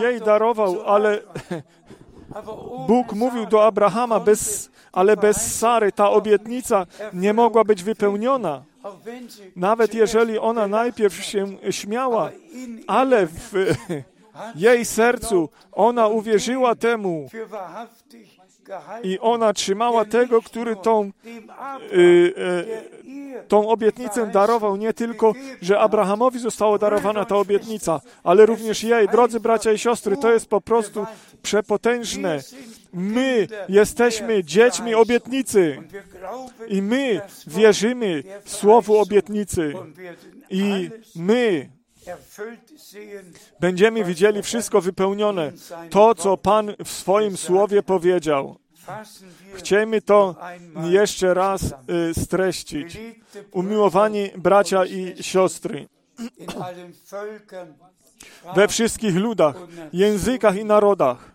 [0.00, 1.20] jej darował, ale
[2.88, 8.62] Bóg mówił do Abrahama, bez, ale bez Sary ta obietnica nie mogła być wypełniona.
[9.56, 12.30] Nawet jeżeli ona najpierw się śmiała,
[12.86, 13.52] ale w
[14.54, 18.34] jej sercu ona uwierzyła temu, für wahrhaftig
[19.02, 21.10] I ona trzymała tego, który tą,
[21.92, 24.76] y, y, tą obietnicę darował.
[24.76, 25.32] Nie tylko,
[25.62, 29.08] że Abrahamowi została darowana ta obietnica, ale również jej.
[29.08, 31.06] Drodzy bracia i siostry, to jest po prostu
[31.42, 32.40] przepotężne.
[32.94, 35.82] My jesteśmy dziećmi obietnicy
[36.68, 39.72] i my wierzymy słowu obietnicy.
[40.50, 41.70] I my
[43.60, 45.52] będziemy widzieli wszystko wypełnione.
[45.90, 48.56] To, co Pan w swoim słowie powiedział.
[49.54, 50.36] Chciejmy to
[50.90, 52.98] jeszcze raz y, streścić.
[53.50, 55.88] Umiłowani bracia i siostry,
[58.54, 59.56] we wszystkich ludach,
[59.92, 61.32] językach i narodach,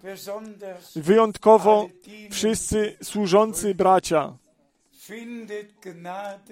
[0.95, 1.89] wyjątkowo
[2.31, 4.33] wszyscy służący bracia,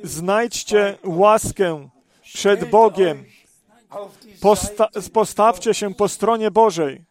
[0.04, 1.90] znajdźcie łaskę
[2.24, 3.26] przed Bogiem.
[4.42, 7.06] Posta postawcie się po stronie Bożej.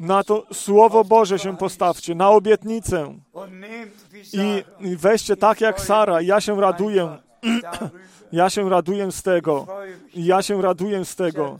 [0.00, 3.18] Na to Słowo Boże się postawcie, na obietnicę.
[4.80, 6.20] i weźcie tak jak Sara.
[6.20, 7.18] Ja się raduję.
[8.32, 9.66] Ja się raduję z tego.
[10.14, 11.58] Ja się raduję z tego.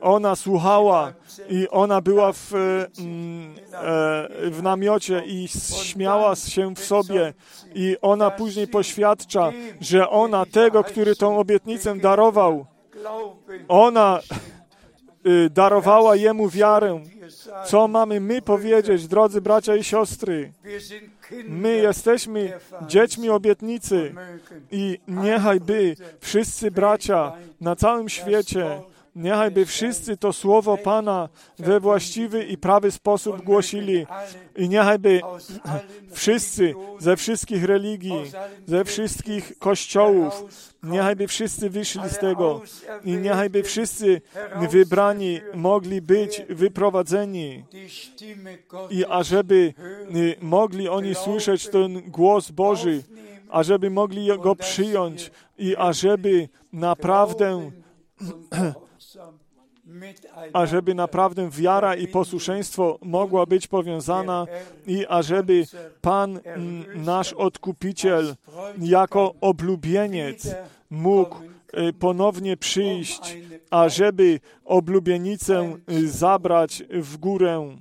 [0.00, 1.12] Ona słuchała
[1.48, 5.48] i ona była w, mm, e, w namiocie i
[5.82, 7.34] śmiała się w sobie.
[7.74, 12.66] I ona później poświadcza, że ona tego, który tą obietnicę darował,
[13.68, 14.20] ona
[15.26, 17.00] y, darowała jemu wiarę.
[17.66, 20.52] Co mamy my powiedzieć, drodzy bracia i siostry?
[21.48, 22.52] My jesteśmy
[22.86, 24.14] dziećmi obietnicy
[24.70, 28.80] i niechaj by wszyscy bracia na całym świecie,
[29.16, 34.06] niechaj by wszyscy to słowo Pana we właściwy i prawy sposób głosili
[34.56, 35.80] i niechaj by Aus allen
[36.12, 38.22] wszyscy ze wszystkich religii,
[38.66, 40.44] ze wszystkich kościołów,
[40.82, 42.62] niechaj by wszyscy wyszli z tego
[43.04, 44.20] i niechaj by wszyscy
[44.70, 47.64] wybrani mogli być wyprowadzeni.
[48.90, 49.74] I ażeby
[50.14, 53.02] y, mogli oni słyszeć ten głos Boży,
[53.48, 57.70] ażeby mogli go przyjąć i ażeby naprawdę,
[60.52, 64.46] ażeby naprawdę wiara i posłuszeństwo mogła być powiązana
[64.86, 65.64] i ażeby
[66.00, 68.34] Pan mm, nasz Odkupiciel
[68.78, 70.54] jako oblubieniec
[70.90, 71.36] mógł
[71.88, 73.36] y, ponownie przyjść,
[73.70, 77.76] ażeby oblubienicę y, zabrać w górę,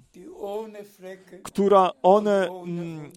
[1.43, 3.11] która one, mm,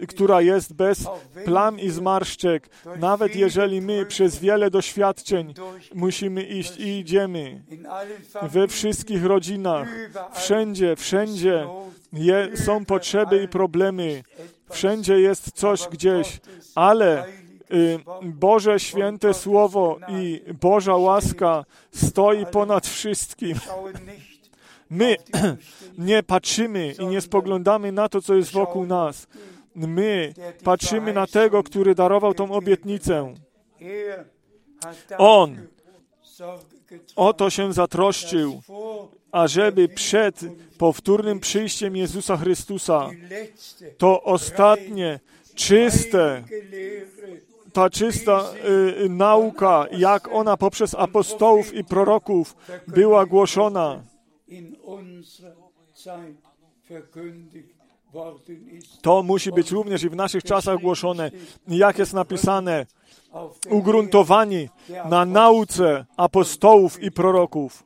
[0.00, 1.06] e, która jest bez
[1.44, 5.54] plam i zmarszczek, nawet jeżeli my przez wiele doświadczeń
[5.94, 7.62] musimy iść i idziemy.
[8.42, 9.88] We wszystkich rodzinach,
[10.32, 11.66] wszędzie, wszędzie
[12.12, 14.22] je, są potrzeby i problemy.
[14.70, 16.40] Wszędzie jest coś gdzieś,
[16.74, 17.26] ale
[17.72, 23.54] y, Boże święte Słowo i Boża łaska stoi ponad wszystkim.
[24.92, 25.16] My
[25.98, 29.26] nie patrzymy i nie spoglądamy na to, co jest wokół nas.
[29.74, 30.34] My
[30.64, 33.34] patrzymy na tego, który darował tą obietnicę.
[35.18, 35.66] On
[37.16, 38.62] o to się zatroszczył,
[39.32, 40.40] ażeby przed
[40.78, 43.10] powtórnym przyjściem Jezusa Chrystusa
[43.98, 45.20] to ostatnie,
[45.54, 46.44] czyste,
[47.72, 48.44] ta czysta
[49.04, 54.02] y, nauka, jak ona poprzez apostołów i proroków była głoszona,
[59.02, 61.30] to musi być również i w naszych czasach głoszone.
[61.68, 62.86] Jak jest napisane,
[63.70, 64.68] ugruntowani
[65.10, 67.84] na nauce apostołów i proroków.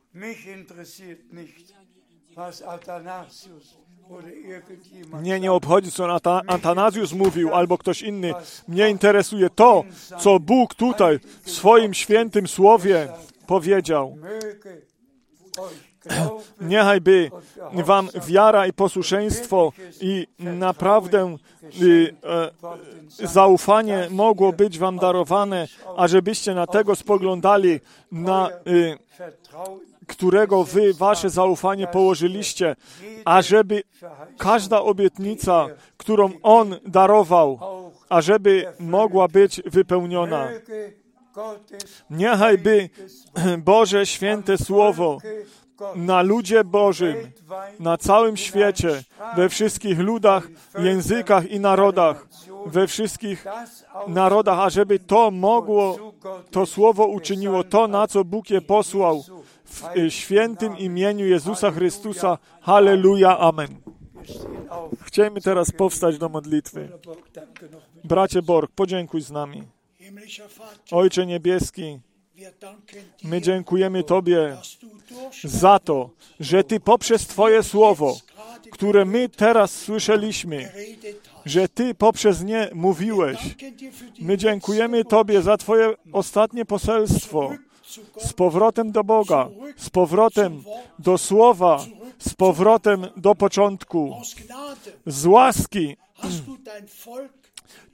[5.21, 8.33] Mnie nie obchodzi, co Ata- Atanazjusz mówił albo ktoś inny.
[8.67, 9.83] Mnie interesuje to,
[10.19, 13.07] co Bóg tutaj w swoim świętym słowie
[13.47, 14.17] powiedział.
[16.61, 17.31] Niechaj by
[17.73, 19.71] wam wiara i posłuszeństwo
[20.01, 21.37] i naprawdę
[21.81, 25.67] y, e, zaufanie mogło być wam darowane,
[25.97, 27.79] ażebyście na tego spoglądali,
[28.11, 28.49] na
[29.17, 32.75] vertrauen, którego wy wasze zaufanie położyliście,
[33.25, 33.83] ażeby
[34.37, 35.67] każda obietnica,
[35.97, 37.59] którą On darował,
[38.09, 40.49] ażeby mogła być wypełniona.
[42.09, 42.89] Niechaj by
[43.57, 45.17] Boże święte Słowo
[45.95, 47.15] na ludzie Bożym,
[47.79, 49.03] na całym świecie,
[49.35, 50.47] we wszystkich ludach,
[50.79, 52.27] językach i narodach,
[52.65, 53.45] we wszystkich
[54.07, 56.13] narodach, ażeby to mogło,
[56.51, 59.23] to Słowo uczyniło to, na co Bóg je posłał
[59.65, 62.37] w y, świętym imieniu Jezusa Chrystusa.
[62.61, 63.67] Halleluja, Amen.
[65.01, 66.89] Chcielibyśmy teraz powstać do modlitwy.
[68.03, 69.63] Bracie Borg, podziękuj z nami.
[70.91, 71.99] Ojcze Niebieski,
[73.23, 74.57] my dziękujemy Tobie
[75.43, 76.09] za to,
[76.39, 78.17] że Ty poprzez Twoje Słowo
[78.71, 80.71] które my teraz słyszeliśmy,
[81.45, 83.37] że Ty poprzez nie mówiłeś.
[84.19, 87.51] My dziękujemy Tobie za Twoje ostatnie poselstwo.
[88.17, 90.63] Z powrotem do Boga, z powrotem
[90.99, 91.85] do Słowa,
[92.19, 94.21] z powrotem do początku.
[95.05, 95.97] Z łaski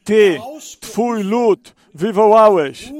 [0.04, 0.40] Ty,
[0.80, 2.92] Twój lud wywołałeś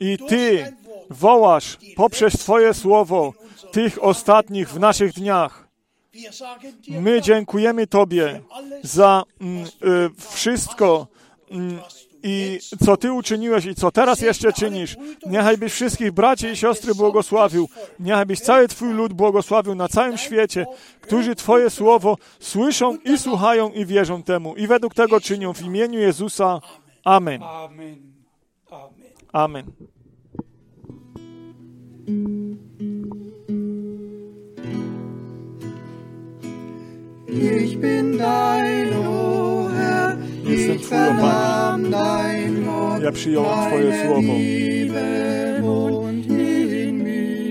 [0.00, 0.72] i Ty
[1.10, 3.32] wołasz poprzez Twoje słowo
[3.72, 5.68] tych ostatnich w naszych dniach.
[6.88, 8.40] My dziękujemy Tobie
[8.82, 9.68] za mm, y,
[10.30, 11.06] wszystko
[11.50, 11.78] mm,
[12.22, 14.96] i co Ty uczyniłeś i co teraz jeszcze czynisz.
[15.26, 17.68] Niechaj byś wszystkich braci i siostry błogosławił.
[18.00, 20.66] Niechaj byś cały Twój lud błogosławił na całym świecie,
[21.00, 24.56] którzy Twoje słowo słyszą i słuchają i wierzą temu.
[24.56, 26.60] I według tego czynią w imieniu Jezusa.
[27.04, 27.42] Amen.
[27.42, 27.96] Amen.
[29.32, 29.72] Amen.
[37.28, 44.32] Ich bin dein, o Herr, Jestem ich vernahm dein Wort, Ja przyjąłem Twoje słowo.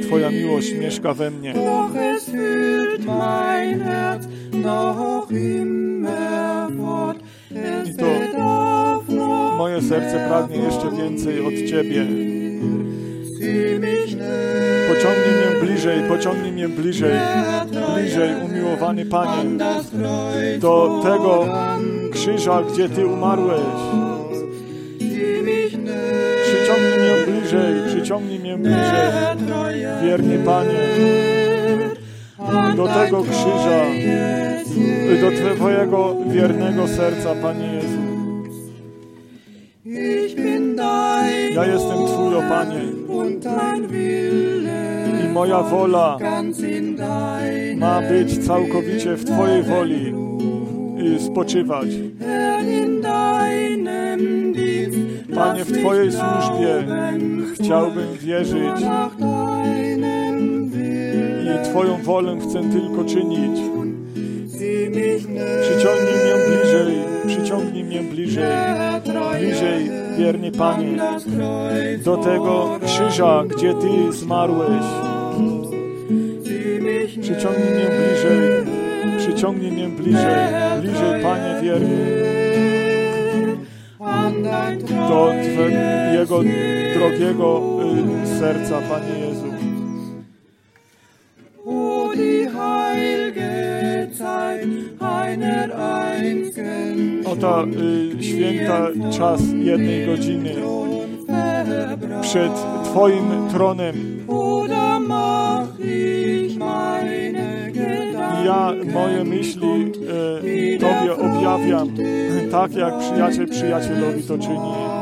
[0.07, 1.53] Twoja miłość mieszka we mnie.
[1.53, 7.19] Doch es fühlt mein Herz noch immer fort.
[7.51, 8.07] Es I to
[9.57, 12.05] Moje serce pragnie jeszcze więcej od Ciebie.
[14.87, 17.13] Pociągnij mnie bliżej, pociągnij mnie bliżej,
[17.95, 19.43] bliżej, umiłowany Panie,
[20.59, 21.45] do tego
[22.11, 23.59] krzyża, gdzie Ty umarłeś.
[26.43, 29.11] Przyciągnij mnie bliżej, przyciągnij mnie bliżej,
[30.03, 30.79] wierny Panie,
[32.75, 33.85] do tego krzyża,
[35.21, 37.97] do Twojego wiernego serca, Panie Jezu.
[41.55, 42.81] Ja jestem Twój, o Panie,
[45.23, 46.17] i moja wola
[47.75, 50.13] ma być całkowicie w Twojej woli
[50.97, 51.87] i spoczywać.
[55.35, 56.83] Panie, w Twojej służbie
[57.53, 58.81] chciałbym wierzyć
[61.43, 63.59] i Twoją wolę chcę tylko czynić.
[65.61, 66.95] Przyciągnij mnie bliżej,
[67.27, 68.43] przyciągnij mnie bliżej,
[69.39, 70.97] bliżej, wierny Panie,
[72.05, 74.83] do tego krzyża, gdzie Ty zmarłeś.
[77.21, 78.65] Przyciągnij mnie bliżej,
[79.17, 80.35] przyciągnij mnie bliżej,
[80.81, 81.97] bliżej, Panie wierny,
[85.09, 86.41] do Twojego
[86.93, 87.61] drogiego
[88.23, 89.56] y, serca, Panie Jezu.
[97.37, 100.55] Einzigen O ta y, święta czas jednej godziny
[102.21, 102.51] przed
[102.83, 103.95] Twoim tronem.
[108.45, 109.91] Ja moje myśli
[110.75, 111.89] e, Tobie objawiam,
[112.51, 114.96] tak jak przyjaciel przyjacielowi to czyni.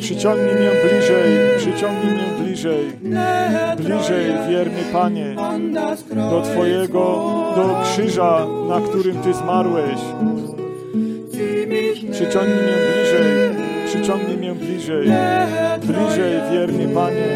[0.00, 2.92] Przyciągnij mnie bliżej, przyciągnij mnie bliżej,
[3.76, 5.36] bliżej, wierny Panie,
[6.30, 7.00] do Twojego,
[7.56, 10.00] do krzyża, na którym Ty zmarłeś.
[12.12, 13.50] Przyciągnij mnie bliżej,
[13.86, 15.08] przyciągnij mnie bliżej,
[15.82, 17.28] bliżej, wierny Panie,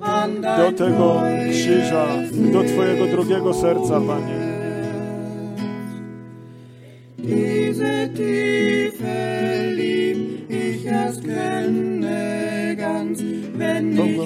[0.00, 2.06] an do tego krzyża,
[2.52, 4.43] do Twojego drogiego serca, Panie.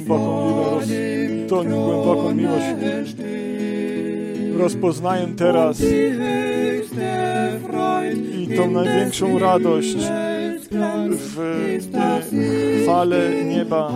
[0.08, 0.88] Głęboką miłość,
[1.48, 2.64] tą głęboką miłość.
[4.58, 5.82] Rozpoznaję teraz
[8.38, 9.96] i tą największą radość
[11.10, 11.40] w
[11.94, 13.92] e, chwale nieba.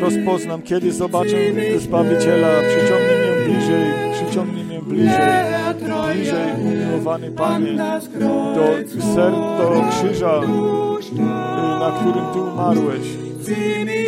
[0.00, 1.36] Rozpoznam, kiedy zobaczę
[1.78, 2.48] Zbawiciela.
[2.60, 5.18] Przyciągnij mnie bliżej, przyciągnij mnie bliżej,
[6.12, 7.72] bliżej, umiłowany Panie,
[8.54, 10.40] do, ser, do krzyża,
[11.80, 13.29] na którym Ty umarłeś.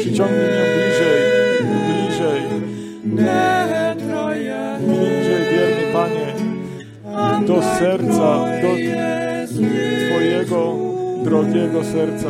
[0.00, 1.20] Przyciągnij mnie bliżej,
[1.86, 2.42] bliżej,
[4.80, 6.34] bliżej, wierny Panie,
[7.46, 8.68] do serca, do
[10.08, 10.74] Twojego
[11.24, 12.28] drogiego serca.